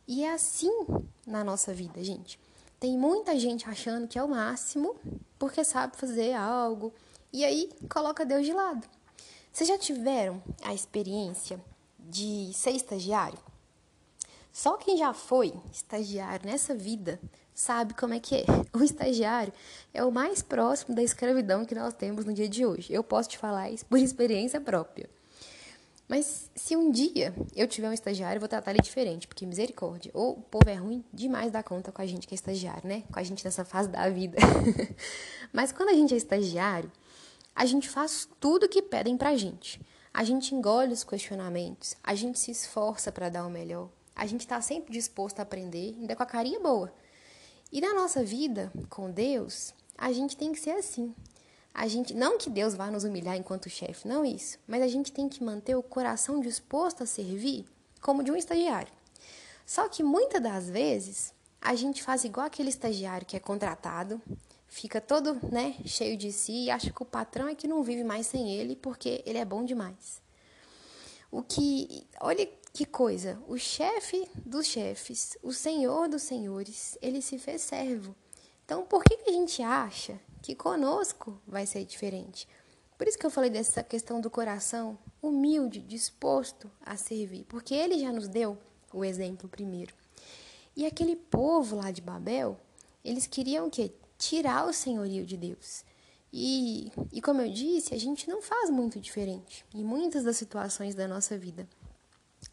E 0.06 0.24
é 0.24 0.30
assim 0.30 0.70
na 1.26 1.42
nossa 1.42 1.72
vida, 1.72 2.04
gente. 2.04 2.38
Tem 2.78 2.96
muita 2.96 3.38
gente 3.38 3.68
achando 3.68 4.06
que 4.06 4.18
é 4.18 4.22
o 4.22 4.28
máximo 4.28 4.96
porque 5.38 5.64
sabe 5.64 5.96
fazer 5.96 6.34
algo 6.34 6.92
e 7.32 7.44
aí 7.44 7.70
coloca 7.88 8.24
Deus 8.24 8.44
de 8.44 8.52
lado. 8.52 8.86
Vocês 9.50 9.68
já 9.68 9.78
tiveram 9.78 10.42
a 10.62 10.74
experiência 10.74 11.58
de 11.98 12.52
ser 12.52 12.72
estagiário? 12.72 13.38
Só 14.52 14.76
quem 14.76 14.96
já 14.96 15.12
foi 15.12 15.54
estagiário 15.72 16.46
nessa 16.46 16.74
vida 16.74 17.20
sabe 17.54 17.94
como 17.94 18.12
é 18.12 18.20
que 18.20 18.36
é. 18.36 18.44
O 18.76 18.82
estagiário 18.82 19.52
é 19.94 20.04
o 20.04 20.12
mais 20.12 20.42
próximo 20.42 20.94
da 20.94 21.02
escravidão 21.02 21.64
que 21.64 21.74
nós 21.74 21.94
temos 21.94 22.26
no 22.26 22.34
dia 22.34 22.48
de 22.48 22.66
hoje. 22.66 22.92
Eu 22.92 23.02
posso 23.02 23.30
te 23.30 23.38
falar 23.38 23.70
isso 23.70 23.86
por 23.86 23.98
experiência 23.98 24.60
própria. 24.60 25.08
Mas 26.09 26.51
se 26.55 26.77
um 26.77 26.90
dia 26.90 27.35
eu 27.55 27.66
tiver 27.66 27.88
um 27.88 27.92
estagiário, 27.92 28.37
eu 28.37 28.40
vou 28.40 28.49
tratar 28.49 28.71
ele 28.71 28.81
diferente, 28.81 29.27
porque 29.27 29.45
misericórdia. 29.45 30.11
Ou 30.14 30.38
o 30.38 30.42
povo 30.42 30.69
é 30.69 30.75
ruim 30.75 31.05
demais 31.12 31.51
da 31.51 31.62
conta 31.62 31.90
com 31.90 32.01
a 32.01 32.07
gente 32.07 32.27
que 32.27 32.35
é 32.35 32.37
estagiário, 32.37 32.87
né? 32.87 33.03
Com 33.12 33.19
a 33.19 33.23
gente 33.23 33.45
nessa 33.45 33.64
fase 33.64 33.88
da 33.88 34.09
vida. 34.09 34.38
Mas 35.53 35.73
quando 35.73 35.88
a 35.88 35.95
gente 35.95 36.14
é 36.14 36.16
estagiário, 36.16 36.90
a 37.55 37.66
gente 37.66 37.88
faz 37.88 38.29
tudo 38.38 38.69
que 38.69 38.83
pedem 38.83 39.16
pra 39.16 39.37
gente. 39.37 39.81
A 40.14 40.23
gente 40.25 40.55
engole 40.55 40.92
os 40.92 41.05
questionamentos, 41.05 41.95
a 42.03 42.14
gente 42.14 42.38
se 42.38 42.51
esforça 42.51 43.12
para 43.12 43.29
dar 43.29 43.47
o 43.47 43.51
melhor. 43.51 43.90
A 44.14 44.27
gente 44.27 44.40
está 44.40 44.61
sempre 44.62 44.92
disposto 44.92 45.40
a 45.40 45.42
aprender, 45.42 45.95
ainda 45.99 46.16
com 46.16 46.23
a 46.23 46.27
carinha 46.27 46.61
boa. 46.61 46.90
E 47.71 47.81
na 47.81 47.92
nossa 47.92 48.25
vida 48.25 48.73
com 48.88 49.11
Deus, 49.11 49.75
a 49.99 50.12
gente 50.12 50.37
tem 50.37 50.53
que 50.53 50.61
ser 50.61 50.71
assim. 50.71 51.14
A 51.78 51.86
gente, 51.88 52.14
não 52.14 52.38
que 52.38 52.48
Deus 52.48 52.74
vá 52.74 52.90
nos 52.90 53.04
humilhar 53.04 53.36
enquanto 53.36 53.68
chefe, 53.68 54.08
não 54.08 54.24
isso, 54.24 54.58
mas 54.66 54.80
a 54.80 54.88
gente 54.88 55.12
tem 55.12 55.28
que 55.28 55.44
manter 55.44 55.76
o 55.76 55.82
coração 55.82 56.40
disposto 56.40 57.02
a 57.02 57.06
servir 57.06 57.66
como 58.00 58.24
de 58.24 58.30
um 58.30 58.36
estagiário. 58.36 58.90
Só 59.66 59.86
que 59.86 60.02
muitas 60.02 60.42
das 60.42 60.70
vezes 60.70 61.34
a 61.60 61.74
gente 61.74 62.02
faz 62.02 62.24
igual 62.24 62.46
aquele 62.46 62.70
estagiário 62.70 63.26
que 63.26 63.36
é 63.36 63.38
contratado, 63.40 64.22
fica 64.66 65.02
todo, 65.02 65.38
né, 65.52 65.76
cheio 65.84 66.16
de 66.16 66.32
si 66.32 66.64
e 66.64 66.70
acha 66.70 66.90
que 66.90 67.02
o 67.02 67.04
patrão 67.04 67.46
é 67.46 67.54
que 67.54 67.68
não 67.68 67.82
vive 67.82 68.04
mais 68.04 68.26
sem 68.26 68.54
ele 68.54 68.74
porque 68.74 69.22
ele 69.26 69.36
é 69.36 69.44
bom 69.44 69.62
demais. 69.62 70.22
O 71.30 71.42
que, 71.42 72.06
olha 72.22 72.48
que 72.72 72.86
coisa, 72.86 73.38
o 73.46 73.58
chefe 73.58 74.26
dos 74.46 74.66
chefes, 74.66 75.36
o 75.42 75.52
senhor 75.52 76.08
dos 76.08 76.22
senhores, 76.22 76.96
ele 77.02 77.20
se 77.20 77.36
fez 77.36 77.60
servo. 77.60 78.16
Então, 78.64 78.82
por 78.86 79.04
que, 79.04 79.18
que 79.18 79.28
a 79.28 79.32
gente 79.34 79.62
acha 79.62 80.18
que 80.46 80.54
conosco 80.54 81.37
vai 81.44 81.66
ser 81.66 81.85
diferente? 81.85 82.46
Por 82.96 83.09
isso 83.09 83.18
que 83.18 83.26
eu 83.26 83.30
falei 83.32 83.50
dessa 83.50 83.82
questão 83.82 84.20
do 84.20 84.30
coração 84.30 84.96
humilde, 85.20 85.80
disposto 85.80 86.70
a 86.80 86.96
servir, 86.96 87.44
porque 87.48 87.74
ele 87.74 87.98
já 87.98 88.12
nos 88.12 88.28
deu 88.28 88.56
o 88.92 89.04
exemplo 89.04 89.48
primeiro. 89.48 89.92
E 90.76 90.87
aquele 90.87 91.16
povo 91.16 91.74
lá 91.74 91.90
de 91.90 92.00
Babel, 92.00 92.61
eles 93.04 93.26
queriam 93.26 93.66
o 93.66 93.70
quê? 93.70 93.90
Tirar 94.16 94.68
o 94.68 94.72
senhorio 94.72 95.26
de 95.26 95.37
Deus. 95.37 95.85
E, 96.32 96.92
e 97.12 97.20
como 97.20 97.42
eu 97.42 97.52
disse, 97.52 97.92
a 97.92 97.98
gente 97.98 98.28
não 98.28 98.40
faz 98.40 98.70
muito 98.70 99.00
diferente 99.00 99.66
em 99.74 99.82
muitas 99.82 100.22
das 100.22 100.37
situações 100.37 100.94
da 100.94 101.09
nossa 101.09 101.37
vida. 101.37 101.68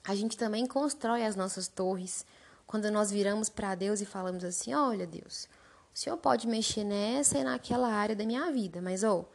A 0.04 0.16
gente 0.16 0.36
também 0.36 0.66
constrói 0.66 1.24
as 1.24 1.36
nossas 1.36 1.68
torres 1.68 2.26
quando 2.66 2.90
nós 2.90 3.12
viramos 3.12 3.50
para 3.50 3.76
Deus 3.76 4.02
e 4.02 4.06
falamos 4.06 4.44
assim: 4.44 4.74
Olha, 4.74 5.06
Deus, 5.06 5.48
o 5.94 6.00
Senhor 6.00 6.18
pode 6.18 6.48
mexer 6.48 6.84
nessa 6.84 7.38
e 7.38 7.44
naquela 7.44 7.88
área 7.88 8.16
da 8.16 8.26
minha 8.26 8.52
vida, 8.52 8.82
mas 8.82 9.04
ó, 9.04 9.26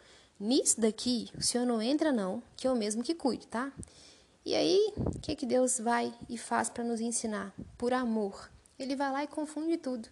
nisso 0.41 0.81
daqui 0.81 1.31
o 1.37 1.43
Senhor 1.43 1.65
não 1.65 1.81
entra 1.81 2.13
não, 2.13 2.43
que 2.57 2.67
eu 2.67 2.75
mesmo 2.75 3.03
que 3.03 3.15
cuide, 3.15 3.47
tá? 3.47 3.73
E 4.45 4.55
aí, 4.55 4.95
o 4.97 5.19
que 5.21 5.37
que 5.37 5.45
Deus 5.45 5.79
vai 5.79 6.13
e 6.29 6.39
faz 6.39 6.71
para 6.71 6.83
nos 6.83 7.01
ensinar? 7.01 7.55
Por 7.77 7.93
amor. 7.93 8.51
Ele 8.79 8.97
vai 8.97 9.13
lá 9.13 9.23
e 9.25 9.27
confunde 9.27 9.77
tudo. 9.77 10.09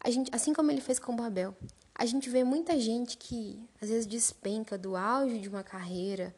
A 0.00 0.10
gente, 0.10 0.34
assim 0.34 0.54
como 0.54 0.70
ele 0.70 0.80
fez 0.80 0.98
com 0.98 1.14
Babel. 1.14 1.54
A 1.94 2.06
gente 2.06 2.30
vê 2.30 2.42
muita 2.42 2.78
gente 2.80 3.16
que 3.16 3.62
às 3.80 3.88
vezes 3.88 4.06
despenca 4.06 4.78
do 4.78 4.96
auge 4.96 5.38
de 5.38 5.48
uma 5.48 5.62
carreira, 5.62 6.34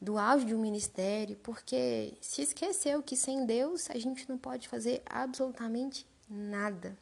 do 0.00 0.18
auge 0.18 0.44
de 0.44 0.54
um 0.54 0.60
ministério, 0.60 1.36
porque 1.42 2.14
se 2.20 2.42
esqueceu 2.42 3.02
que 3.02 3.16
sem 3.16 3.46
Deus 3.46 3.90
a 3.90 3.98
gente 3.98 4.28
não 4.28 4.36
pode 4.36 4.68
fazer 4.68 5.02
absolutamente 5.06 6.06
nada. 6.28 6.96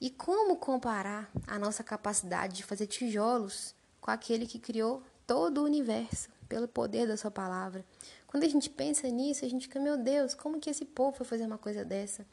E 0.00 0.08
como 0.08 0.56
comparar 0.56 1.30
a 1.46 1.58
nossa 1.58 1.84
capacidade 1.84 2.56
de 2.56 2.64
fazer 2.64 2.86
tijolos 2.86 3.74
com 4.00 4.10
aquele 4.10 4.46
que 4.46 4.58
criou 4.58 5.02
todo 5.26 5.58
o 5.58 5.64
universo 5.64 6.30
pelo 6.48 6.66
poder 6.66 7.06
da 7.06 7.18
sua 7.18 7.30
palavra? 7.30 7.84
Quando 8.26 8.44
a 8.44 8.48
gente 8.48 8.70
pensa 8.70 9.06
nisso, 9.08 9.44
a 9.44 9.48
gente 9.48 9.66
fica, 9.68 9.78
meu 9.78 9.98
Deus, 9.98 10.34
como 10.34 10.58
que 10.58 10.70
esse 10.70 10.86
povo 10.86 11.18
foi 11.18 11.26
fazer 11.26 11.44
uma 11.44 11.58
coisa 11.58 11.84
dessa? 11.84 12.24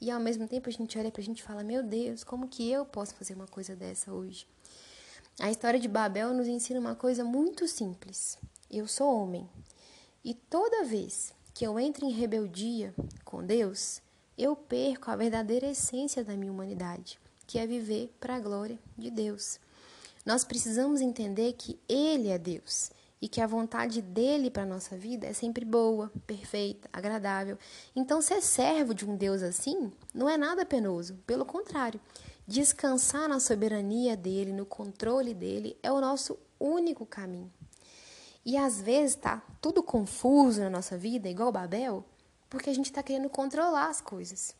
E 0.00 0.08
ao 0.08 0.20
mesmo 0.20 0.46
tempo 0.46 0.68
a 0.68 0.72
gente 0.72 0.96
olha 0.98 1.10
pra 1.10 1.22
gente 1.22 1.40
e 1.40 1.42
fala, 1.42 1.64
meu 1.64 1.82
Deus, 1.82 2.22
como 2.22 2.46
que 2.46 2.70
eu 2.70 2.84
posso 2.84 3.14
fazer 3.14 3.34
uma 3.34 3.48
coisa 3.48 3.74
dessa 3.74 4.12
hoje? 4.12 4.46
A 5.40 5.50
história 5.50 5.80
de 5.80 5.88
Babel 5.88 6.32
nos 6.32 6.46
ensina 6.46 6.78
uma 6.78 6.94
coisa 6.94 7.24
muito 7.24 7.66
simples. 7.66 8.38
Eu 8.70 8.86
sou 8.86 9.12
homem. 9.12 9.48
E 10.24 10.32
toda 10.32 10.84
vez 10.84 11.34
que 11.52 11.66
eu 11.66 11.78
entro 11.80 12.04
em 12.04 12.12
rebeldia 12.12 12.94
com 13.24 13.44
Deus, 13.44 14.00
eu 14.36 14.54
perco 14.54 15.10
a 15.10 15.16
verdadeira 15.16 15.66
essência 15.66 16.22
da 16.22 16.36
minha 16.36 16.52
humanidade, 16.52 17.18
que 17.46 17.58
é 17.58 17.66
viver 17.66 18.14
para 18.20 18.36
a 18.36 18.40
glória 18.40 18.78
de 18.96 19.10
Deus. 19.10 19.58
Nós 20.24 20.44
precisamos 20.44 21.00
entender 21.00 21.52
que 21.52 21.78
Ele 21.88 22.28
é 22.28 22.38
Deus 22.38 22.90
e 23.20 23.28
que 23.28 23.40
a 23.40 23.46
vontade 23.46 24.02
dele 24.02 24.50
para 24.50 24.64
a 24.64 24.66
nossa 24.66 24.96
vida 24.96 25.26
é 25.26 25.32
sempre 25.32 25.64
boa, 25.64 26.12
perfeita, 26.26 26.88
agradável. 26.92 27.58
Então, 27.94 28.20
ser 28.20 28.42
servo 28.42 28.92
de 28.92 29.04
um 29.08 29.16
Deus 29.16 29.42
assim 29.42 29.90
não 30.14 30.28
é 30.28 30.36
nada 30.36 30.66
penoso, 30.66 31.14
pelo 31.26 31.44
contrário. 31.44 32.00
Descansar 32.46 33.28
na 33.28 33.40
soberania 33.40 34.16
dele, 34.16 34.52
no 34.52 34.66
controle 34.66 35.32
dele, 35.32 35.76
é 35.82 35.90
o 35.90 36.00
nosso 36.00 36.38
único 36.60 37.06
caminho. 37.06 37.52
E 38.44 38.56
às 38.56 38.80
vezes 38.80 39.16
tá 39.16 39.42
tudo 39.60 39.82
confuso 39.82 40.60
na 40.60 40.70
nossa 40.70 40.96
vida, 40.96 41.28
igual 41.28 41.50
Babel, 41.50 42.04
porque 42.56 42.70
a 42.70 42.74
gente 42.74 42.86
está 42.86 43.02
querendo 43.02 43.28
controlar 43.28 43.88
as 43.88 44.00
coisas. 44.00 44.54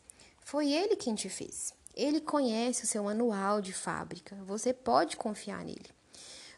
Foi 0.45 0.71
ele 0.71 0.95
quem 0.95 1.15
te 1.15 1.29
fez. 1.29 1.73
Ele 1.95 2.21
conhece 2.21 2.83
o 2.83 2.87
seu 2.87 3.03
manual 3.03 3.59
de 3.59 3.73
fábrica. 3.73 4.37
Você 4.45 4.71
pode 4.71 5.17
confiar 5.17 5.65
nele. 5.65 5.89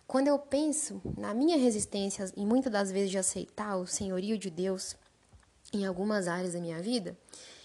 Quando 0.05 0.27
eu 0.27 0.37
penso 0.37 1.01
na 1.17 1.33
minha 1.33 1.57
resistência 1.57 2.29
e 2.35 2.45
muitas 2.45 2.71
das 2.71 2.91
vezes 2.91 3.09
de 3.09 3.17
aceitar 3.17 3.77
o 3.77 3.87
senhorio 3.87 4.37
de 4.37 4.49
Deus 4.49 4.95
em 5.71 5.85
algumas 5.85 6.27
áreas 6.27 6.53
da 6.53 6.59
minha 6.59 6.81
vida, 6.81 7.17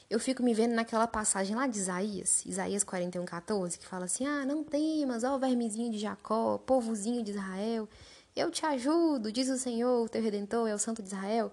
eu 0.09 0.21
fico 0.21 0.43
me 0.43 0.55
vendo 0.55 0.75
naquela 0.75 1.07
passagem 1.07 1.57
lá 1.57 1.67
de 1.67 1.79
Isaías, 1.79 2.45
Isaías 2.47 2.85
41, 2.85 3.25
14, 3.25 3.79
que 3.79 3.87
fala 3.87 4.05
assim: 4.05 4.27
Ah, 4.27 4.45
não 4.45 4.63
temas, 4.63 5.25
ó 5.25 5.37
vermezinho 5.39 5.91
de 5.91 5.99
Jacó, 5.99 6.59
povozinho 6.59 7.25
de 7.25 7.33
Israel, 7.33 7.89
eu 8.37 8.51
te 8.51 8.67
ajudo, 8.67 9.33
diz 9.33 9.49
o 9.49 9.57
Senhor, 9.57 10.05
o 10.05 10.09
teu 10.09 10.23
redentor, 10.23 10.69
é 10.69 10.75
o 10.75 10.79
Santo 10.79 11.03
de 11.03 11.09
Israel. 11.09 11.53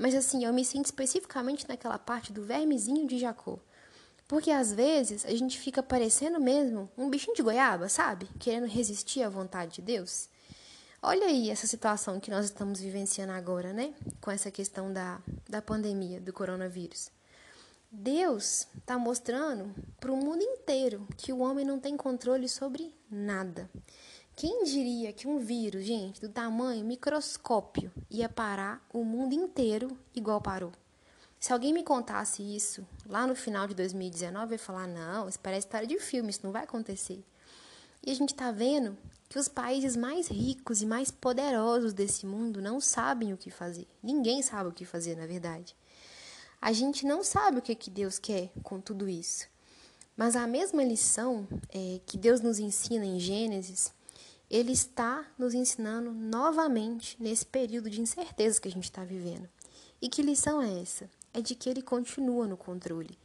Mas 0.00 0.14
assim, 0.14 0.46
eu 0.46 0.52
me 0.54 0.64
sinto 0.64 0.86
especificamente 0.86 1.68
naquela 1.68 1.98
parte 1.98 2.32
do 2.32 2.42
vermezinho 2.42 3.06
de 3.06 3.18
Jacó. 3.18 3.58
Porque 4.26 4.50
às 4.50 4.72
vezes 4.72 5.26
a 5.26 5.30
gente 5.32 5.58
fica 5.58 5.82
parecendo 5.82 6.40
mesmo 6.40 6.90
um 6.96 7.10
bichinho 7.10 7.36
de 7.36 7.42
goiaba, 7.42 7.86
sabe? 7.86 8.26
Querendo 8.38 8.66
resistir 8.66 9.22
à 9.22 9.28
vontade 9.28 9.74
de 9.74 9.82
Deus. 9.82 10.30
Olha 11.02 11.26
aí 11.26 11.50
essa 11.50 11.66
situação 11.66 12.18
que 12.18 12.30
nós 12.30 12.46
estamos 12.46 12.80
vivenciando 12.80 13.32
agora, 13.32 13.74
né? 13.74 13.92
Com 14.22 14.30
essa 14.30 14.50
questão 14.50 14.90
da, 14.90 15.20
da 15.46 15.60
pandemia, 15.60 16.18
do 16.18 16.32
coronavírus. 16.32 17.10
Deus 17.90 18.68
está 18.78 18.96
mostrando 18.96 19.74
para 20.00 20.10
o 20.10 20.16
mundo 20.16 20.42
inteiro 20.42 21.06
que 21.18 21.30
o 21.30 21.40
homem 21.40 21.64
não 21.66 21.78
tem 21.78 21.94
controle 21.94 22.48
sobre 22.48 22.94
nada. 23.10 23.68
Quem 24.40 24.64
diria 24.64 25.12
que 25.12 25.28
um 25.28 25.38
vírus, 25.38 25.84
gente, 25.84 26.18
do 26.18 26.26
tamanho 26.30 26.82
microscópio, 26.82 27.92
ia 28.08 28.26
parar 28.26 28.82
o 28.90 29.04
mundo 29.04 29.34
inteiro 29.34 29.98
igual 30.14 30.40
parou? 30.40 30.72
Se 31.38 31.52
alguém 31.52 31.74
me 31.74 31.82
contasse 31.82 32.42
isso 32.42 32.88
lá 33.04 33.26
no 33.26 33.34
final 33.34 33.68
de 33.68 33.74
2019, 33.74 34.46
eu 34.46 34.52
ia 34.52 34.58
falar: 34.58 34.86
não, 34.86 35.28
isso 35.28 35.38
parece 35.38 35.66
história 35.66 35.86
de 35.86 36.00
filme, 36.00 36.30
isso 36.30 36.40
não 36.42 36.52
vai 36.52 36.64
acontecer. 36.64 37.22
E 38.02 38.10
a 38.10 38.14
gente 38.14 38.30
está 38.30 38.50
vendo 38.50 38.96
que 39.28 39.38
os 39.38 39.46
países 39.46 39.94
mais 39.94 40.28
ricos 40.28 40.80
e 40.80 40.86
mais 40.86 41.10
poderosos 41.10 41.92
desse 41.92 42.24
mundo 42.24 42.62
não 42.62 42.80
sabem 42.80 43.34
o 43.34 43.36
que 43.36 43.50
fazer. 43.50 43.86
Ninguém 44.02 44.40
sabe 44.40 44.70
o 44.70 44.72
que 44.72 44.86
fazer, 44.86 45.18
na 45.18 45.26
verdade. 45.26 45.76
A 46.62 46.72
gente 46.72 47.04
não 47.04 47.22
sabe 47.22 47.58
o 47.58 47.62
que, 47.62 47.74
que 47.74 47.90
Deus 47.90 48.18
quer 48.18 48.50
com 48.62 48.80
tudo 48.80 49.06
isso. 49.06 49.46
Mas 50.16 50.34
a 50.34 50.46
mesma 50.46 50.82
lição 50.82 51.46
é, 51.68 52.00
que 52.06 52.16
Deus 52.16 52.40
nos 52.40 52.58
ensina 52.58 53.04
em 53.04 53.20
Gênesis 53.20 53.92
ele 54.50 54.72
está 54.72 55.24
nos 55.38 55.54
ensinando 55.54 56.10
novamente 56.10 57.16
nesse 57.20 57.46
período 57.46 57.88
de 57.88 58.00
incerteza 58.00 58.60
que 58.60 58.66
a 58.66 58.70
gente 58.70 58.84
está 58.84 59.04
vivendo. 59.04 59.48
E 60.02 60.08
que 60.08 60.22
lição 60.22 60.60
é 60.60 60.80
essa? 60.82 61.08
É 61.32 61.40
de 61.40 61.54
que 61.54 61.70
ele 61.70 61.80
continua 61.80 62.46
no 62.48 62.56
controle 62.56 63.16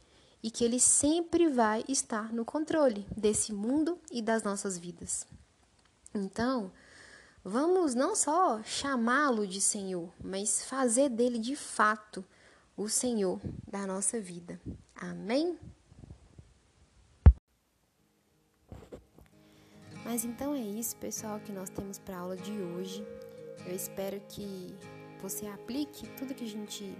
e 0.42 0.50
que 0.50 0.64
ele 0.64 0.78
sempre 0.78 1.48
vai 1.48 1.84
estar 1.88 2.32
no 2.32 2.44
controle 2.44 3.04
desse 3.16 3.52
mundo 3.52 3.98
e 4.12 4.22
das 4.22 4.44
nossas 4.44 4.78
vidas. 4.78 5.26
Então, 6.14 6.70
vamos 7.42 7.94
não 7.94 8.14
só 8.14 8.62
chamá-lo 8.62 9.44
de 9.44 9.60
Senhor, 9.60 10.08
mas 10.22 10.64
fazer 10.64 11.08
dele 11.08 11.38
de 11.40 11.56
fato 11.56 12.24
o 12.76 12.88
Senhor 12.88 13.40
da 13.66 13.86
nossa 13.86 14.20
vida. 14.20 14.60
Amém? 14.94 15.58
Mas 20.06 20.24
então 20.24 20.54
é 20.54 20.60
isso, 20.60 20.94
pessoal, 20.96 21.40
que 21.40 21.50
nós 21.50 21.68
temos 21.68 21.98
para 21.98 22.16
a 22.16 22.20
aula 22.20 22.36
de 22.36 22.52
hoje. 22.52 23.04
Eu 23.66 23.74
espero 23.74 24.22
que 24.28 24.72
você 25.20 25.48
aplique 25.48 26.06
tudo 26.16 26.32
que 26.32 26.44
a 26.44 26.48
gente 26.48 26.96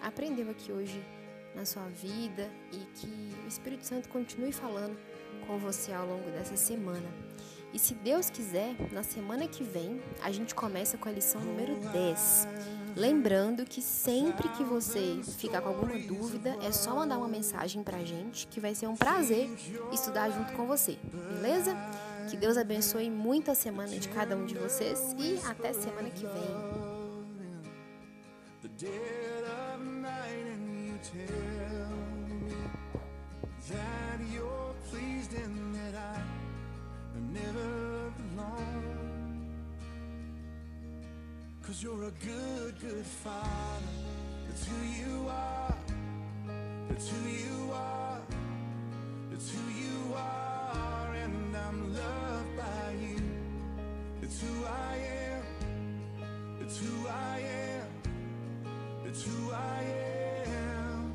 aprendeu 0.00 0.48
aqui 0.48 0.70
hoje 0.70 1.04
na 1.56 1.64
sua 1.64 1.88
vida 1.88 2.48
e 2.70 2.76
que 2.94 3.34
o 3.44 3.48
Espírito 3.48 3.84
Santo 3.84 4.08
continue 4.08 4.52
falando 4.52 4.96
com 5.44 5.58
você 5.58 5.92
ao 5.92 6.06
longo 6.06 6.30
dessa 6.30 6.56
semana. 6.56 7.08
E 7.74 7.80
se 7.80 7.94
Deus 7.94 8.30
quiser, 8.30 8.76
na 8.92 9.02
semana 9.02 9.48
que 9.48 9.64
vem, 9.64 10.00
a 10.22 10.30
gente 10.30 10.54
começa 10.54 10.96
com 10.96 11.08
a 11.08 11.12
lição 11.12 11.40
número 11.40 11.74
10. 11.90 12.46
Lembrando 12.94 13.64
que 13.64 13.82
sempre 13.82 14.48
que 14.50 14.62
você 14.62 15.20
ficar 15.36 15.60
com 15.60 15.70
alguma 15.70 15.98
dúvida, 15.98 16.56
é 16.62 16.70
só 16.70 16.94
mandar 16.94 17.18
uma 17.18 17.28
mensagem 17.28 17.82
pra 17.82 18.04
gente, 18.04 18.46
que 18.46 18.60
vai 18.60 18.74
ser 18.74 18.86
um 18.86 18.96
prazer 18.96 19.50
estudar 19.92 20.30
junto 20.30 20.52
com 20.52 20.64
você, 20.64 20.96
beleza? 21.12 21.76
Que 22.28 22.36
Deus 22.36 22.56
abençoe 22.56 23.08
muito 23.10 23.50
a 23.50 23.54
semana 23.54 23.98
de 23.98 24.08
cada 24.08 24.36
um 24.36 24.46
de 24.46 24.54
vocês 24.54 25.14
e 25.18 25.38
até 25.46 25.72
semana 25.72 26.10
que 26.10 26.26
vem. 26.26 26.86
I'm 51.68 51.92
loved 51.94 52.56
by 52.56 52.94
you. 53.00 53.20
It's 54.22 54.40
who 54.40 54.64
I 54.64 54.96
am. 55.32 55.42
It's 56.60 56.78
who 56.78 57.08
I 57.08 57.40
am. 57.40 57.86
It's 59.04 59.22
who 59.24 59.50
I 59.52 59.82
am. 60.46 61.14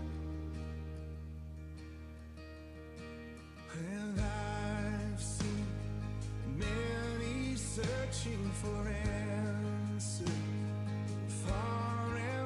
And 3.79 4.19
I've 4.19 5.21
seen 5.21 5.67
many 6.57 7.55
searching 7.55 8.51
for 8.61 8.89
answers. 8.89 10.29
Far 11.45 12.17
and 12.17 12.41